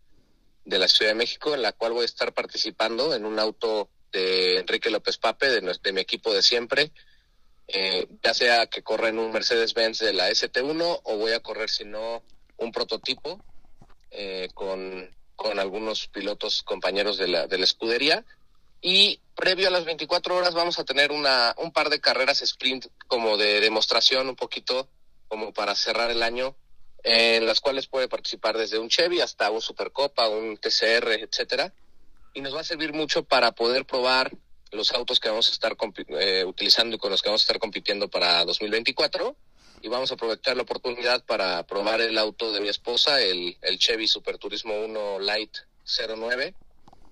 de 0.64 0.80
la 0.80 0.88
Ciudad 0.88 1.12
de 1.12 1.16
México, 1.16 1.54
en 1.54 1.62
la 1.62 1.74
cual 1.74 1.94
voy 1.94 2.04
a 2.04 2.06
estar 2.06 2.34
participando 2.34 3.14
en 3.14 3.26
un 3.26 3.40
auto 3.40 3.90
de 4.12 4.60
Enrique 4.60 4.90
López 4.90 5.18
Pape, 5.18 5.50
de, 5.50 5.78
de 5.82 5.92
mi 5.92 6.02
equipo 6.02 6.34
de 6.34 6.42
siempre, 6.42 6.92
eh, 7.68 8.08
ya 8.24 8.34
sea 8.34 8.68
que 8.68 8.84
corra 8.84 9.10
en 9.10 9.20
un 9.20 9.32
Mercedes-Benz 9.32 10.00
de 10.00 10.14
la 10.14 10.30
ST1 10.30 11.02
o 11.04 11.18
voy 11.18 11.32
a 11.34 11.40
correr, 11.40 11.70
si 11.70 11.84
no, 11.84 12.24
un 12.58 12.72
prototipo 12.72 13.44
eh, 14.12 14.50
con, 14.54 15.10
con 15.36 15.60
algunos 15.60 16.08
pilotos 16.08 16.64
compañeros 16.64 17.18
de 17.18 17.28
la, 17.28 17.48
de 17.48 17.58
la 17.58 17.66
escudería. 17.66 18.26
Y 18.82 19.20
previo 19.36 19.68
a 19.68 19.72
las 19.72 19.86
24 19.86 20.36
horas 20.36 20.54
vamos 20.54 20.78
a 20.80 20.84
tener 20.86 21.12
una, 21.12 21.56
un 21.58 21.72
par 21.72 21.90
de 21.90 22.00
carreras 22.00 22.42
sprint 22.42 22.86
como 23.08 23.36
de 23.36 23.60
demostración, 23.60 24.30
un 24.30 24.36
poquito 24.36 24.90
como 25.28 25.54
para 25.54 25.76
cerrar 25.76 26.12
el 26.12 26.22
año 26.22 26.56
en 27.08 27.46
las 27.46 27.62
cuales 27.62 27.86
puede 27.86 28.08
participar 28.08 28.58
desde 28.58 28.80
un 28.80 28.90
Chevy 28.90 29.22
hasta 29.22 29.52
un 29.52 29.62
Supercopa, 29.62 30.28
un 30.28 30.58
TCR, 30.58 31.12
etcétera, 31.22 31.72
y 32.34 32.42
nos 32.42 32.56
va 32.56 32.62
a 32.62 32.64
servir 32.64 32.94
mucho 32.94 33.24
para 33.24 33.52
poder 33.52 33.86
probar 33.86 34.32
los 34.72 34.92
autos 34.92 35.20
que 35.20 35.30
vamos 35.30 35.48
a 35.48 35.52
estar 35.52 35.78
eh, 36.08 36.44
utilizando 36.46 36.96
y 36.96 37.00
con 37.00 37.12
los 37.12 37.22
que 37.22 37.30
vamos 37.30 37.44
a 37.44 37.46
estar 37.46 37.60
compitiendo 37.60 38.10
para 38.10 38.44
2024 38.46 39.36
y 39.84 39.88
vamos 39.88 40.10
a 40.10 40.16
aprovechar 40.16 40.58
la 40.58 40.64
oportunidad 40.64 41.24
para 41.26 41.66
probar 41.68 42.02
el 42.02 42.18
auto 42.18 42.52
de 42.52 42.60
mi 42.60 42.70
esposa, 42.70 43.22
el, 43.22 43.56
el 43.62 43.78
Chevy 43.78 44.08
Super 44.08 44.40
Turismo 44.40 44.74
1 44.84 45.20
Light 45.20 45.56
09 45.86 46.56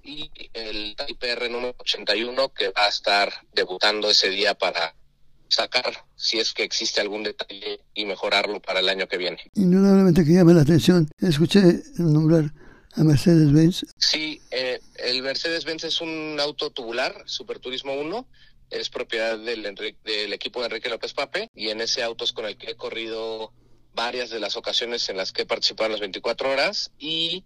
y 0.01 0.32
el 0.53 0.95
Type 0.95 1.29
R 1.29 1.49
número 1.49 1.75
81 1.77 2.49
que 2.49 2.69
va 2.69 2.86
a 2.86 2.89
estar 2.89 3.32
debutando 3.53 4.10
ese 4.10 4.29
día 4.29 4.56
para 4.56 4.95
sacar 5.47 6.06
si 6.15 6.39
es 6.39 6.53
que 6.53 6.63
existe 6.63 7.01
algún 7.01 7.23
detalle 7.23 7.82
y 7.93 8.06
mejorarlo 8.06 8.62
para 8.62 8.79
el 8.79 8.89
año 8.89 9.08
que 9.08 9.17
viene. 9.17 9.39
Indudablemente 9.56 10.25
que 10.25 10.34
llama 10.34 10.53
la 10.53 10.62
atención. 10.62 11.10
Escuché 11.19 11.62
nombrar 11.97 12.51
a 12.95 13.03
Mercedes-Benz. 13.03 13.86
Sí, 13.97 14.41
eh, 14.51 14.79
el 14.95 15.21
Mercedes-Benz 15.21 15.84
es 15.86 16.01
un 16.01 16.38
auto 16.39 16.71
tubular, 16.71 17.23
Super 17.25 17.60
Turismo 17.60 17.93
1. 17.93 18.27
Es 18.69 18.89
propiedad 18.89 19.38
del, 19.38 19.63
del 20.03 20.34
equipo 20.34 20.60
de 20.60 20.67
Enrique 20.67 20.89
López 20.89 21.13
Pape 21.13 21.49
y 21.53 21.69
en 21.69 21.82
ese 21.82 22.01
auto 22.01 22.23
es 22.23 22.34
con 22.34 22.45
el 22.45 22.58
que 22.58 22.71
he 22.71 22.75
corrido 22.75 23.51
varias 23.93 24.29
de 24.32 24.39
las 24.39 24.58
ocasiones 24.58 25.08
en 25.10 25.17
las 25.17 25.32
que 25.32 25.43
he 25.43 25.45
participado 25.45 25.88
en 25.88 25.91
las 25.91 26.01
24 26.01 26.49
horas 26.49 26.91
y 26.97 27.45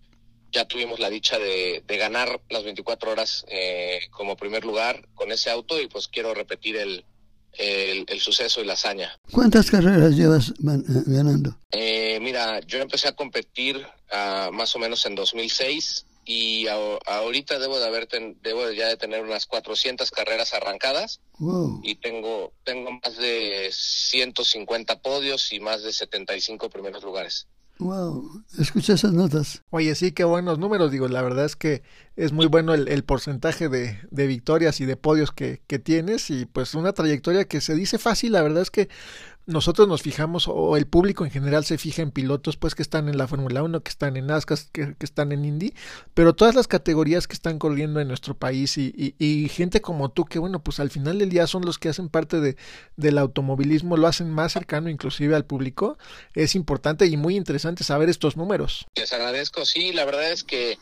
ya 0.52 0.66
tuvimos 0.66 1.00
la 1.00 1.10
dicha 1.10 1.38
de, 1.38 1.84
de 1.86 1.98
ganar 1.98 2.42
las 2.50 2.64
24 2.64 3.12
horas 3.12 3.46
eh, 3.50 4.00
como 4.12 4.38
primer 4.38 4.64
lugar 4.64 5.08
con 5.14 5.32
ese 5.32 5.50
auto 5.50 5.82
y 5.82 5.88
pues 5.88 6.08
quiero 6.08 6.34
repetir 6.34 6.78
el, 6.78 7.06
el, 7.54 8.06
el, 8.08 8.20
suceso 8.20 8.62
y 8.62 8.66
la 8.66 8.74
hazaña. 8.74 9.18
¿Cuántas 9.32 9.72
carreras 9.72 10.16
llevas 10.16 10.54
ganando? 10.60 11.58
Eh, 11.72 12.20
mira, 12.22 12.60
yo 12.62 12.80
empecé 12.80 13.08
a 13.08 13.16
competir 13.16 13.78
uh, 13.78 14.52
más 14.52 14.76
o 14.76 14.80
menos 14.80 15.06
en 15.06 15.16
2006 15.16 16.06
y 16.26 16.68
a, 16.68 16.76
ahorita 17.06 17.58
debo 17.58 17.80
de 17.80 17.86
haber 17.88 18.06
ten, 18.06 18.38
debo 18.42 18.70
ya 18.72 18.88
de 18.88 18.98
tener 18.98 19.24
unas 19.24 19.46
400 19.46 20.12
carreras 20.12 20.54
arrancadas 20.54 21.22
wow. 21.40 21.80
y 21.84 21.96
tengo 21.96 22.52
tengo 22.66 22.92
más 22.92 23.16
de 23.18 23.70
150 23.72 25.02
podios 25.02 25.54
y 25.54 25.62
más 25.62 25.84
de 25.84 25.94
75 25.94 26.70
primeros 26.70 27.04
lugares. 27.04 27.48
Wow, 27.80 28.44
escucha 28.58 28.94
esas 28.94 29.14
notas. 29.14 29.64
Oye, 29.70 29.94
sí, 29.94 30.12
qué 30.12 30.24
buenos 30.24 30.58
números. 30.58 30.92
Digo, 30.92 31.08
la 31.08 31.22
verdad 31.22 31.46
es 31.46 31.56
que 31.56 31.84
es 32.16 32.32
muy 32.32 32.48
bueno 32.48 32.74
el, 32.74 32.88
el 32.88 33.04
porcentaje 33.04 33.70
de, 33.70 34.00
de, 34.10 34.28
victorias 34.28 34.82
y 34.82 34.86
de 34.86 34.98
podios 34.98 35.32
que, 35.32 35.62
que, 35.68 35.78
tienes 35.78 36.32
y 36.32 36.46
pues 36.46 36.74
una 36.74 36.94
trayectoria 36.94 37.46
que 37.46 37.62
se 37.62 37.76
dice 37.76 38.00
fácil. 38.00 38.32
La 38.32 38.42
verdad 38.42 38.64
es 38.64 38.72
que 38.72 38.90
nosotros 39.48 39.88
nos 39.88 40.02
fijamos 40.02 40.48
o 40.48 40.76
el 40.76 40.88
público 40.88 41.24
en 41.24 41.32
general 41.32 41.64
se 41.64 41.78
fija 41.78 42.02
en 42.02 42.12
pilotos 42.12 42.58
pues 42.58 42.76
que 42.76 42.82
están 42.82 43.08
en 43.08 43.18
la 43.18 43.28
Fórmula 43.28 43.64
1, 43.64 43.82
que 43.82 43.90
están 43.90 44.18
en 44.18 44.28
NASCAR, 44.28 44.60
que, 44.74 44.94
están 45.00 45.32
en 45.32 45.46
Indy, 45.46 45.74
pero 46.14 46.36
todas 46.36 46.54
las 46.54 46.68
categorías 46.68 47.28
que 47.28 47.34
están 47.34 47.58
corriendo 47.58 48.02
en 48.02 48.10
nuestro 48.10 48.38
país 48.38 48.78
y, 48.78 49.50
gente 49.50 49.82
como 49.82 50.10
tú 50.10 50.26
que 50.26 50.38
bueno 50.38 50.62
pues 50.62 50.82
al 50.82 50.92
final 50.92 51.20
del 51.20 51.30
día 51.30 51.48
son 51.48 51.64
los 51.66 51.80
que 51.80 51.88
hacen 51.88 52.10
parte 52.10 52.42
de, 52.42 52.58
del 52.98 53.18
automovilismo, 53.18 53.96
lo 53.96 54.08
hacen 54.08 54.30
más 54.30 54.52
cercano 54.52 54.90
inclusive 54.90 55.34
al 55.34 55.46
público, 55.46 55.98
es 56.34 56.54
importante 56.54 57.06
y 57.06 57.16
muy 57.16 57.38
interesante 57.38 57.86
saber 57.86 58.10
estos 58.10 58.36
números. 58.36 58.86
Les 58.96 59.14
agradezco, 59.14 59.66
sí, 59.66 59.94
la 59.94 60.04
verdad 60.04 60.30
es 60.30 60.44
que 60.44 60.78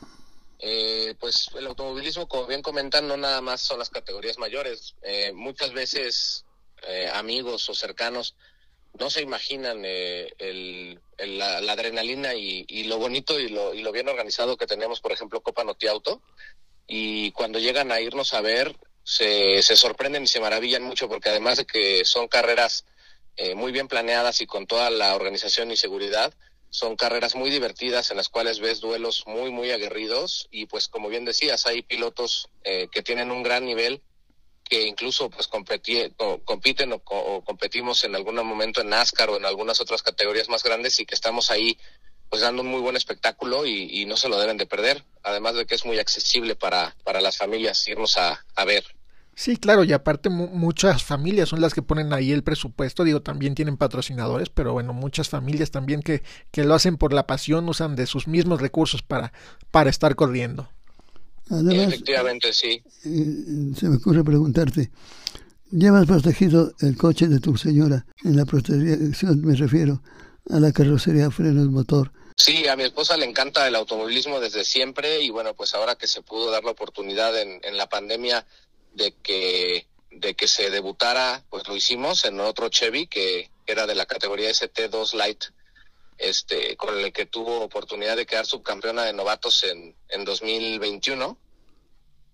eh, 0.60 1.14
pues 1.20 1.50
el 1.56 1.68
automovilismo 1.68 2.28
como 2.28 2.48
bien 2.48 2.64
comentan 2.64 3.08
no 3.08 3.16
nada 3.16 3.42
más 3.42 3.62
son 3.62 3.78
las 3.78 3.92
categorías 3.92 4.40
mayores, 4.40 4.96
eh, 5.04 5.32
muchas 5.34 5.72
veces 5.72 6.46
eh, 6.88 7.10
amigos 7.14 7.70
o 7.70 7.76
cercanos 7.76 8.36
no 9.00 9.10
se 9.10 9.22
imaginan 9.22 9.84
eh, 9.86 10.34
el, 10.38 11.00
el, 11.18 11.38
la, 11.38 11.58
adrenalina 11.58 12.34
y, 12.34 12.84
lo 12.86 12.98
bonito 12.98 13.40
y 13.40 13.50
lo, 13.50 13.74
y 13.74 13.82
lo 13.82 13.92
bien 13.92 14.08
organizado 14.08 14.58
que 14.58 14.68
tenemos, 14.68 15.02
por 15.02 15.12
ejemplo, 15.12 15.42
Copa 15.42 15.64
Noti 15.64 15.88
Auto. 15.88 16.22
Y 16.88 17.32
cuando 17.32 17.60
llegan 17.60 17.92
a 17.92 18.00
irnos 18.00 18.34
a 18.34 18.42
ver, 18.42 18.76
se, 19.04 19.62
se 19.64 19.76
sorprenden 19.76 20.24
y 20.24 20.28
se 20.28 20.40
maravillan 20.40 20.84
mucho 20.84 21.08
porque 21.08 21.30
además 21.30 21.58
de 21.58 21.66
que 21.66 22.06
son 22.06 22.28
carreras 22.28 22.86
eh, 23.38 23.54
muy 23.54 23.72
bien 23.72 23.88
planeadas 23.88 24.42
y 24.42 24.46
con 24.46 24.66
toda 24.66 24.90
la 24.90 25.16
organización 25.16 25.72
y 25.72 25.78
seguridad, 25.78 26.34
son 26.70 26.96
carreras 26.96 27.36
muy 27.36 27.50
divertidas 27.50 28.12
en 28.12 28.18
las 28.18 28.30
cuales 28.30 28.60
ves 28.60 28.82
duelos 28.82 29.24
muy, 29.28 29.52
muy 29.52 29.72
aguerridos 29.72 30.48
y 30.52 30.66
pues 30.66 30.88
como 30.88 31.10
bien 31.10 31.26
decías, 31.26 31.66
hay 31.66 31.82
pilotos 31.82 32.50
eh, 32.64 32.88
que 32.92 33.02
tienen 33.02 33.32
un 33.32 33.44
gran 33.44 33.66
nivel 33.66 34.02
que 34.68 34.88
incluso 34.88 35.30
pues 35.30 35.48
competi 35.48 36.12
compiten 36.44 36.92
o, 36.94 37.02
o, 37.06 37.44
competimos 37.44 38.04
en 38.04 38.16
algún 38.16 38.36
momento 38.36 38.82
en 38.82 38.90
NASCAR 38.90 39.30
o 39.30 39.38
en 39.38 39.46
algunas 39.46 39.80
otras 39.80 40.02
categorías 40.02 40.50
más 40.50 40.64
grandes 40.64 41.00
y 41.00 41.06
que 41.06 41.16
estamos 41.16 41.52
ahí 41.52 41.78
pues 42.30 42.42
dando 42.42 42.64
un 42.64 42.70
muy 42.70 42.82
buen 42.82 42.96
espectáculo 42.96 43.66
y, 43.66 44.02
y 44.02 44.06
no 44.06 44.18
se 44.18 44.30
lo 44.30 44.40
deben 44.40 44.58
de 44.58 44.66
perder, 44.66 45.04
además 45.24 45.56
de 45.56 45.66
que 45.66 45.76
es 45.76 45.86
muy 45.86 46.00
accesible 46.00 46.56
para, 46.56 46.96
para 47.04 47.22
las 47.22 47.38
familias 47.38 47.88
irnos 47.88 48.18
a, 48.18 48.44
a 48.56 48.66
ver. 48.66 48.84
Sí, 49.36 49.58
claro, 49.58 49.84
y 49.84 49.92
aparte 49.92 50.30
muchas 50.30 51.04
familias 51.04 51.50
son 51.50 51.60
las 51.60 51.74
que 51.74 51.82
ponen 51.82 52.14
ahí 52.14 52.32
el 52.32 52.42
presupuesto, 52.42 53.04
digo, 53.04 53.22
también 53.22 53.54
tienen 53.54 53.76
patrocinadores, 53.76 54.50
pero 54.50 54.72
bueno, 54.72 54.94
muchas 54.94 55.28
familias 55.28 55.72
también 55.72 56.02
que, 56.02 56.24
que 56.52 56.64
lo 56.64 56.74
hacen 56.74 56.96
por 56.96 57.12
la 57.12 57.28
pasión, 57.28 57.68
usan 57.68 57.98
de 57.98 58.08
sus 58.08 58.28
mismos 58.28 58.62
recursos 58.62 59.04
para, 59.04 59.34
para 59.72 59.90
estar 59.90 60.16
corriendo. 60.16 60.70
Además, 61.50 61.88
Efectivamente, 61.94 62.54
sí. 62.54 62.82
Eh, 63.06 63.74
se 63.78 63.88
me 63.88 63.98
ocurre 63.98 64.24
preguntarte, 64.24 64.92
¿llevas 65.72 66.06
protegido 66.06 66.74
el 66.82 66.98
coche 66.98 67.28
de 67.28 67.40
tu 67.40 67.56
señora? 67.58 68.06
En 68.24 68.36
la 68.36 68.46
protección 68.46 69.42
me 69.42 69.56
refiero 69.56 70.02
a 70.50 70.60
la 70.60 70.72
carrocería, 70.72 71.30
frenos, 71.32 71.68
motor. 71.68 72.12
Sí, 72.38 72.68
a 72.68 72.76
mi 72.76 72.84
esposa 72.84 73.16
le 73.16 73.26
encanta 73.26 73.68
el 73.68 73.76
automovilismo 73.76 74.40
desde 74.40 74.66
siempre 74.66 75.22
y 75.22 75.30
bueno, 75.30 75.54
pues 75.54 75.74
ahora 75.74 75.96
que 75.96 76.08
se 76.08 76.22
pudo 76.22 76.52
dar 76.52 76.64
la 76.64 76.72
oportunidad 76.72 77.40
en, 77.40 77.60
en 77.64 77.78
la 77.78 77.88
pandemia 77.88 78.46
de 78.94 79.14
que 79.24 79.88
de 80.12 80.34
que 80.34 80.48
se 80.48 80.70
debutara, 80.70 81.44
pues 81.50 81.68
lo 81.68 81.76
hicimos 81.76 82.24
en 82.26 82.40
otro 82.40 82.70
Chevy 82.70 83.08
que 83.08 83.50
era 83.68 83.86
de 83.86 83.96
la 83.96 84.06
categoría 84.06 84.50
ST2 84.50 85.14
Light, 85.14 85.46
este, 86.18 86.76
con 86.78 86.98
el 86.98 87.12
que 87.12 87.26
tuvo 87.26 87.62
oportunidad 87.62 88.16
de 88.16 88.26
quedar 88.26 88.46
subcampeona 88.46 89.04
de 89.04 89.14
novatos 89.14 89.64
en, 89.64 89.96
en 90.10 90.26
2021. 90.26 91.38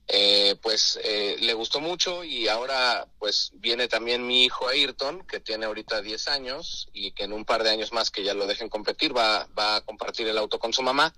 Eh, 0.07 0.55
pues 0.61 0.99
eh, 1.03 1.37
le 1.39 1.53
gustó 1.53 1.79
mucho 1.79 2.25
y 2.25 2.49
ahora 2.49 3.07
pues 3.17 3.51
viene 3.53 3.87
también 3.87 4.27
mi 4.27 4.43
hijo 4.43 4.67
Ayrton, 4.67 5.25
que 5.25 5.39
tiene 5.39 5.65
ahorita 5.65 6.01
10 6.01 6.27
años 6.27 6.89
y 6.91 7.11
que 7.13 7.23
en 7.23 7.31
un 7.31 7.45
par 7.45 7.63
de 7.63 7.69
años 7.69 7.93
más 7.93 8.11
que 8.11 8.23
ya 8.23 8.33
lo 8.33 8.45
dejen 8.45 8.67
competir 8.67 9.15
va, 9.15 9.47
va 9.57 9.77
a 9.77 9.81
compartir 9.81 10.27
el 10.27 10.37
auto 10.37 10.59
con 10.59 10.73
su 10.73 10.81
mamá. 10.81 11.13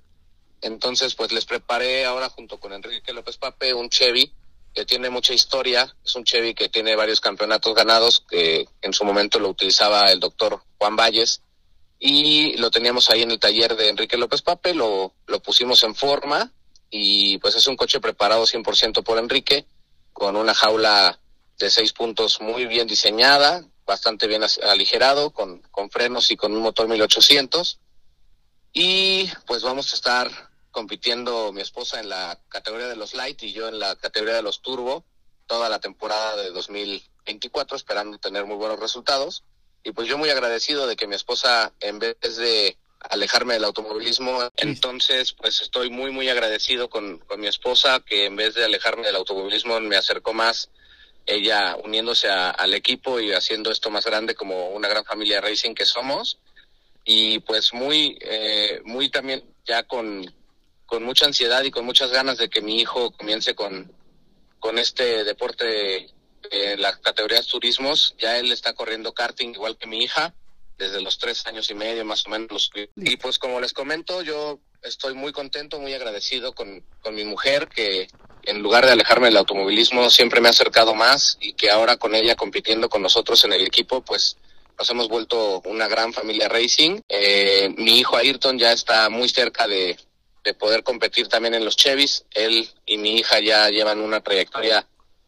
Entonces 0.61 1.15
pues 1.15 1.31
les 1.31 1.45
preparé 1.45 2.05
ahora 2.05 2.29
junto 2.29 2.59
con 2.59 2.71
Enrique 2.71 3.13
López 3.13 3.37
Pape 3.37 3.73
un 3.73 3.89
Chevy 3.89 4.31
que 4.73 4.85
tiene 4.85 5.09
mucha 5.09 5.33
historia. 5.33 5.95
Es 6.03 6.15
un 6.15 6.23
Chevy 6.23 6.53
que 6.53 6.69
tiene 6.69 6.95
varios 6.95 7.21
campeonatos 7.21 7.75
ganados, 7.75 8.25
que 8.27 8.67
en 8.81 8.93
su 8.93 9.05
momento 9.05 9.39
lo 9.39 9.49
utilizaba 9.49 10.11
el 10.11 10.19
doctor 10.19 10.61
Juan 10.77 10.95
Valles. 10.95 11.42
Y 11.99 12.57
lo 12.57 12.69
teníamos 12.71 13.09
ahí 13.09 13.21
en 13.21 13.31
el 13.31 13.39
taller 13.39 13.75
de 13.75 13.89
Enrique 13.89 14.17
López 14.17 14.41
Pape, 14.41 14.73
lo, 14.73 15.13
lo 15.27 15.41
pusimos 15.41 15.83
en 15.83 15.95
forma 15.95 16.51
y 16.89 17.39
pues 17.39 17.55
es 17.55 17.65
un 17.65 17.75
coche 17.75 17.99
preparado 17.99 18.43
100% 18.45 19.03
por 19.03 19.17
Enrique, 19.17 19.65
con 20.11 20.35
una 20.35 20.53
jaula 20.53 21.19
de 21.57 21.71
seis 21.71 21.91
puntos 21.91 22.39
muy 22.39 22.67
bien 22.67 22.87
diseñada, 22.87 23.65
bastante 23.85 24.27
bien 24.27 24.43
aligerado, 24.63 25.31
con, 25.31 25.61
con 25.71 25.89
frenos 25.89 26.29
y 26.29 26.37
con 26.37 26.53
un 26.53 26.61
motor 26.61 26.87
1800. 26.87 27.79
Y 28.73 29.27
pues 29.47 29.63
vamos 29.63 29.91
a 29.91 29.95
estar 29.95 30.29
compitiendo 30.69 31.51
mi 31.51 31.61
esposa 31.61 31.99
en 31.99 32.09
la 32.09 32.39
categoría 32.49 32.87
de 32.87 32.95
los 32.95 33.13
light 33.13 33.41
y 33.43 33.53
yo 33.53 33.67
en 33.67 33.79
la 33.79 33.95
categoría 33.95 34.35
de 34.35 34.41
los 34.43 34.61
turbo 34.61 35.03
toda 35.47 35.69
la 35.69 35.79
temporada 35.79 36.35
de 36.35 36.51
2024 36.51 37.77
esperando 37.77 38.17
tener 38.17 38.45
muy 38.45 38.55
buenos 38.55 38.79
resultados 38.79 39.43
y 39.83 39.91
pues 39.91 40.07
yo 40.07 40.17
muy 40.17 40.29
agradecido 40.29 40.87
de 40.87 40.95
que 40.95 41.07
mi 41.07 41.15
esposa 41.15 41.73
en 41.79 41.99
vez 41.99 42.37
de 42.37 42.77
alejarme 42.99 43.55
del 43.55 43.65
automovilismo 43.65 44.49
entonces 44.55 45.33
pues 45.33 45.61
estoy 45.61 45.89
muy 45.89 46.11
muy 46.11 46.29
agradecido 46.29 46.89
con, 46.89 47.19
con 47.19 47.39
mi 47.39 47.47
esposa 47.47 48.01
que 48.05 48.25
en 48.25 48.35
vez 48.35 48.55
de 48.55 48.63
alejarme 48.63 49.05
del 49.05 49.17
automovilismo 49.17 49.79
me 49.81 49.97
acercó 49.97 50.33
más 50.33 50.69
ella 51.25 51.77
uniéndose 51.83 52.29
a, 52.29 52.49
al 52.49 52.73
equipo 52.73 53.19
y 53.19 53.31
haciendo 53.31 53.71
esto 53.71 53.89
más 53.89 54.05
grande 54.05 54.35
como 54.35 54.69
una 54.69 54.87
gran 54.87 55.05
familia 55.05 55.41
racing 55.41 55.73
que 55.73 55.85
somos. 55.85 56.39
Y 57.05 57.39
pues 57.39 57.73
muy 57.73 58.17
eh, 58.21 58.81
muy 58.85 59.09
también 59.09 59.43
ya 59.65 59.83
con 59.83 60.25
con 60.85 61.03
mucha 61.03 61.25
ansiedad 61.25 61.63
y 61.63 61.71
con 61.71 61.85
muchas 61.85 62.11
ganas 62.11 62.37
de 62.37 62.49
que 62.49 62.61
mi 62.61 62.79
hijo 62.79 63.11
comience 63.11 63.55
con, 63.55 63.91
con 64.59 64.77
este 64.77 65.23
deporte 65.23 66.07
en 66.51 66.81
las 66.81 66.97
categorías 66.97 67.47
turismos. 67.47 68.15
Ya 68.17 68.37
él 68.37 68.51
está 68.51 68.73
corriendo 68.73 69.13
karting 69.13 69.49
igual 69.49 69.77
que 69.77 69.87
mi 69.87 70.03
hija 70.03 70.33
desde 70.77 71.01
los 71.01 71.17
tres 71.17 71.45
años 71.45 71.69
y 71.69 71.75
medio 71.75 72.03
más 72.05 72.25
o 72.25 72.29
menos. 72.29 72.71
Y 72.95 73.17
pues 73.17 73.39
como 73.39 73.61
les 73.61 73.73
comento, 73.73 74.21
yo 74.21 74.59
estoy 74.81 75.13
muy 75.13 75.31
contento, 75.31 75.79
muy 75.79 75.93
agradecido 75.93 76.53
con, 76.53 76.83
con 77.01 77.15
mi 77.15 77.23
mujer 77.23 77.67
que 77.67 78.07
en 78.43 78.61
lugar 78.61 78.85
de 78.85 78.91
alejarme 78.91 79.27
del 79.27 79.37
automovilismo 79.37 80.09
siempre 80.09 80.41
me 80.41 80.49
ha 80.49 80.51
acercado 80.51 80.93
más 80.93 81.37
y 81.39 81.53
que 81.53 81.71
ahora 81.71 81.97
con 81.97 82.15
ella 82.15 82.35
compitiendo 82.35 82.89
con 82.89 83.01
nosotros 83.01 83.43
en 83.45 83.53
el 83.53 83.65
equipo 83.65 84.01
pues 84.01 84.37
nos 84.77 84.89
hemos 84.89 85.07
vuelto 85.07 85.61
una 85.65 85.87
gran 85.87 86.13
familia 86.13 86.49
racing. 86.49 86.99
Eh, 87.07 87.73
mi 87.77 87.99
hijo 87.99 88.17
Ayrton 88.17 88.57
ya 88.57 88.71
está 88.73 89.09
muy 89.09 89.29
cerca 89.29 89.67
de, 89.67 89.97
de 90.43 90.53
poder 90.53 90.83
competir 90.83 91.27
también 91.27 91.53
en 91.53 91.63
los 91.63 91.75
Chevys. 91.75 92.25
Él 92.31 92.69
y 92.85 92.97
mi 92.97 93.17
hija 93.17 93.39
ya 93.39 93.69
llevan 93.69 94.01
una 94.01 94.21
trayectoria 94.21 94.85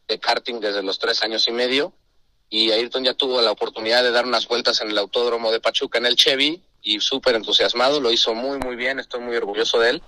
de 0.08 0.18
karting 0.18 0.60
desde 0.60 0.82
los 0.82 0.98
tres 0.98 1.22
años 1.22 1.46
y 1.48 1.52
medio. 1.52 1.92
Y 2.48 2.70
Ayrton 2.70 3.04
ya 3.04 3.14
tuvo 3.14 3.40
la 3.42 3.50
oportunidad 3.50 4.02
de 4.02 4.12
dar 4.12 4.24
unas 4.24 4.46
vueltas 4.46 4.80
en 4.80 4.90
el 4.90 4.98
autódromo 4.98 5.50
de 5.50 5.60
Pachuca 5.60 5.98
en 5.98 6.06
el 6.06 6.16
Chevy 6.16 6.62
y 6.82 7.00
súper 7.00 7.34
entusiasmado, 7.34 8.00
lo 8.00 8.12
hizo 8.12 8.32
muy 8.34 8.58
muy 8.58 8.76
bien, 8.76 9.00
estoy 9.00 9.20
muy 9.20 9.36
orgulloso 9.36 9.80
de 9.80 9.90
él. 9.90 10.02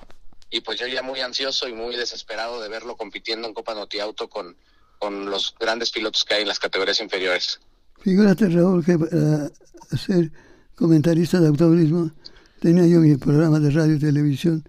Y 0.50 0.60
pues 0.60 0.78
yo 0.78 0.86
ya 0.86 1.02
muy 1.02 1.20
ansioso 1.20 1.68
y 1.68 1.72
muy 1.72 1.96
desesperado 1.96 2.60
de 2.60 2.68
verlo 2.68 2.96
compitiendo 2.96 3.48
en 3.48 3.54
Copa 3.54 3.74
Noti 3.74 3.98
con, 4.30 4.56
con 4.98 5.30
los 5.30 5.54
grandes 5.58 5.90
pilotos 5.90 6.24
que 6.24 6.34
hay 6.34 6.42
en 6.42 6.48
las 6.48 6.58
categorías 6.58 7.00
inferiores. 7.00 7.60
Figúrate 8.00 8.48
Raúl 8.48 8.84
que 8.84 8.96
para 8.96 9.50
ser 9.98 10.30
comentarista 10.76 11.40
de 11.40 11.48
automovilismo 11.48 12.12
tenía 12.60 12.86
yo 12.86 13.00
mi 13.00 13.16
programa 13.16 13.58
de 13.58 13.70
radio 13.70 13.96
y 13.96 13.98
televisión 13.98 14.64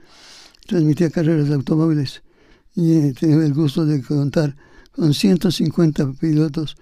transmitía 0.67 1.09
carreras 1.09 1.47
de 1.49 1.55
automóviles 1.55 2.21
y 2.75 2.97
eh, 2.97 3.13
tengo 3.17 3.41
el 3.41 3.53
gusto 3.53 3.85
de 3.85 4.03
contar 4.03 4.55
con 4.91 5.13
150 5.13 6.13
pilotos 6.19 6.75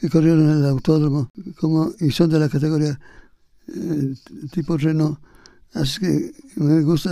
que 0.00 0.08
corrieron 0.08 0.50
en 0.50 0.58
el 0.58 0.66
autódromo 0.66 1.30
como, 1.58 1.92
y 2.00 2.10
son 2.10 2.30
de 2.30 2.38
la 2.38 2.48
categoría 2.48 2.98
eh, 3.68 4.14
tipo 4.52 4.76
Renault. 4.76 5.18
Así 5.74 6.00
que 6.00 6.32
me 6.56 6.82
gusta 6.82 7.10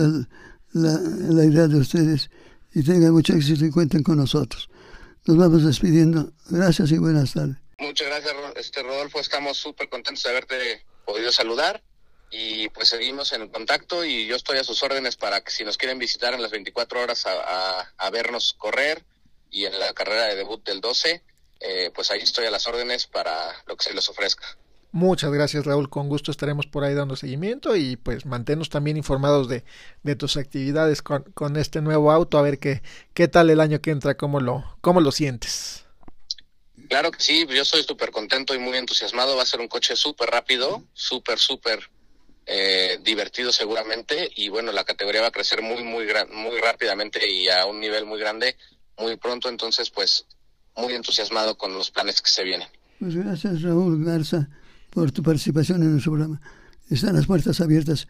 la, 0.73 0.99
la, 1.01 1.45
idea 1.45 1.67
de 1.67 1.79
ustedes 1.79 2.31
y 2.75 2.83
tengan 2.83 3.13
mucho 3.13 3.35
éxito 3.35 3.65
y 3.65 3.71
cuenten 3.71 4.03
con 4.03 4.17
nosotros. 4.17 4.69
Nos 5.27 5.37
vamos 5.37 5.65
despidiendo. 5.65 6.33
Gracias 6.49 6.91
y 6.93 6.99
buenas 6.99 7.35
tardes. 7.35 7.57
Muchas 7.79 8.07
gracias, 8.09 8.35
este 8.57 8.83
Rodolfo. 8.83 9.21
Estamos 9.21 9.59
súper 9.59 9.89
contentos 9.89 10.23
de 10.23 10.31
haberte 10.31 10.87
podido 11.05 11.31
saludar 11.31 11.83
y 12.31 12.69
pues 12.71 12.89
seguimos 12.89 13.33
en 13.33 13.49
contacto 13.49 14.05
y 14.05 14.27
yo 14.27 14.37
estoy 14.37 14.59
a 14.59 14.65
sus 14.65 14.83
órdenes 14.83 15.17
para 15.17 15.43
que 15.43 15.51
si 15.51 15.65
nos 15.65 15.77
quieren 15.77 15.99
visitar 15.99 16.35
en 16.35 16.43
las 16.43 16.51
24 16.51 17.01
horas 17.01 17.27
a, 17.27 17.33
a, 17.33 17.93
a 17.99 18.11
vernos 18.11 18.55
correr 18.55 19.05
y 19.51 19.65
en 19.65 19.79
la 19.79 19.93
carrera 19.95 20.27
de 20.27 20.37
debut 20.37 20.65
del 20.65 20.81
12, 20.81 21.23
eh, 21.61 21.91
pues 21.95 22.11
ahí 22.11 22.21
estoy 22.21 22.47
a 22.47 22.51
las 22.51 22.67
órdenes 22.67 23.07
para 23.07 23.63
lo 23.67 23.77
que 23.77 23.85
se 23.85 23.95
les 23.95 24.09
ofrezca. 24.09 24.47
Muchas 24.93 25.31
gracias 25.31 25.67
Raúl, 25.67 25.91
con 25.91 26.09
gusto 26.09 26.31
estaremos 26.31 26.67
por 26.67 26.85
ahí 26.85 26.95
dando 26.95 27.17
seguimiento 27.17 27.77
y 27.77 27.97
pues 27.97 28.25
manténnos 28.25 28.71
también 28.71 28.97
informados 28.97 29.49
de, 29.49 29.63
de 30.03 30.17
tus 30.17 30.37
actividades 30.37 31.03
con, 31.03 31.23
con, 31.35 31.57
este 31.57 31.83
nuevo 31.83 32.13
auto, 32.13 32.39
a 32.39 32.43
ver 32.43 32.59
qué, 32.59 32.83
qué 33.13 33.29
tal 33.29 33.51
el 33.51 33.61
año 33.61 33.81
que 33.83 33.91
entra, 33.91 34.17
cómo 34.17 34.41
lo, 34.41 34.65
cómo 34.81 35.01
lo 35.01 35.13
sientes. 35.13 35.85
Claro 36.89 37.11
que 37.11 37.21
sí, 37.21 37.47
yo 37.47 37.65
soy 37.65 37.83
súper 37.83 38.11
contento 38.11 38.55
y 38.55 38.59
muy 38.59 38.79
entusiasmado, 38.79 39.37
va 39.37 39.43
a 39.43 39.47
ser 39.47 39.61
un 39.61 39.69
coche 39.69 39.97
súper 39.97 40.31
rápido, 40.31 40.83
súper, 40.95 41.39
súper 41.39 41.91
eh, 42.47 42.99
divertido 43.03 43.53
seguramente 43.53 44.31
y 44.37 44.49
bueno, 44.49 44.71
la 44.73 44.85
categoría 44.85 45.21
va 45.21 45.27
a 45.27 45.33
crecer 45.33 45.63
muy, 45.63 45.83
muy, 45.83 46.07
muy 46.31 46.61
rápidamente 46.61 47.29
y 47.29 47.49
a 47.49 47.67
un 47.67 47.81
nivel 47.81 48.07
muy 48.07 48.21
grande 48.21 48.57
muy 48.99 49.17
pronto, 49.17 49.49
entonces 49.49 49.91
pues 49.91 50.27
muy 50.77 50.95
entusiasmado 50.95 51.57
con 51.57 51.73
los 51.73 51.91
planes 51.91 52.21
que 52.21 52.31
se 52.31 52.45
vienen. 52.45 52.69
Pues 53.01 53.15
gracias 53.15 53.63
Raúl 53.63 54.05
Garza 54.05 54.49
por 54.91 55.13
tu 55.13 55.23
participación 55.23 55.83
en 55.83 55.93
nuestro 55.93 56.13
programa. 56.13 56.41
Están 56.91 57.17
las 57.17 57.27
puertas 57.27 57.61
abiertas 57.61 58.07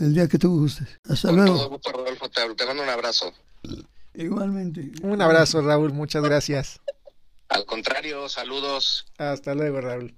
el 0.00 0.14
día 0.14 0.28
que 0.28 0.38
tú 0.38 0.58
gustes. 0.60 0.88
Hasta 1.08 1.28
Con 1.28 1.36
luego. 1.36 1.56
Todo 1.56 1.68
gusto, 1.70 1.92
Rodolfo, 1.92 2.30
te, 2.30 2.54
te 2.54 2.66
mando 2.66 2.82
un 2.82 2.88
abrazo. 2.88 3.32
Igualmente. 4.14 4.92
Un 5.02 5.20
abrazo 5.20 5.62
Raúl, 5.62 5.92
muchas 5.92 6.22
gracias. 6.22 6.80
Al 7.48 7.66
contrario, 7.66 8.28
saludos. 8.28 9.06
Hasta 9.18 9.54
luego 9.54 9.80
Raúl. 9.80 10.14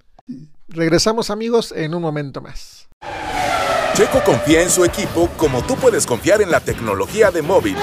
Regresamos 0.69 1.31
amigos 1.31 1.73
en 1.73 1.95
un 1.95 2.03
momento 2.03 2.41
más. 2.41 2.89
Checo 3.95 4.23
confía 4.25 4.63
en 4.63 4.71
su 4.71 4.85
equipo 4.85 5.29
como 5.37 5.65
tú 5.65 5.77
puedes 5.77 6.07
confiar 6.07 6.43
en 6.43 6.51
la 6.51 6.61
tecnología 6.61 7.31
de 7.31 7.43
móvil. 7.43 7.77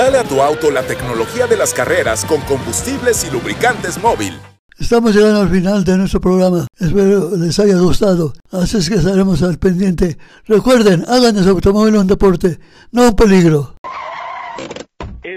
Dale 0.00 0.16
a 0.16 0.24
tu 0.24 0.40
auto 0.40 0.70
la 0.70 0.82
tecnología 0.82 1.46
de 1.46 1.58
las 1.58 1.74
carreras 1.74 2.24
con 2.24 2.40
combustibles 2.40 3.22
y 3.24 3.30
lubricantes 3.30 4.00
móvil. 4.00 4.32
Estamos 4.78 5.14
llegando 5.14 5.42
al 5.42 5.50
final 5.50 5.84
de 5.84 5.98
nuestro 5.98 6.22
programa. 6.22 6.66
Espero 6.78 7.36
les 7.36 7.58
haya 7.58 7.76
gustado. 7.76 8.32
Así 8.50 8.78
es 8.78 8.88
que 8.88 8.94
estaremos 8.94 9.42
al 9.42 9.58
pendiente. 9.58 10.16
Recuerden, 10.46 11.04
hagan 11.06 11.34
de 11.34 11.42
su 11.42 11.50
automóvil 11.50 11.96
un 11.96 12.06
deporte, 12.06 12.58
no 12.92 13.08
un 13.08 13.14
peligro. 13.14 13.74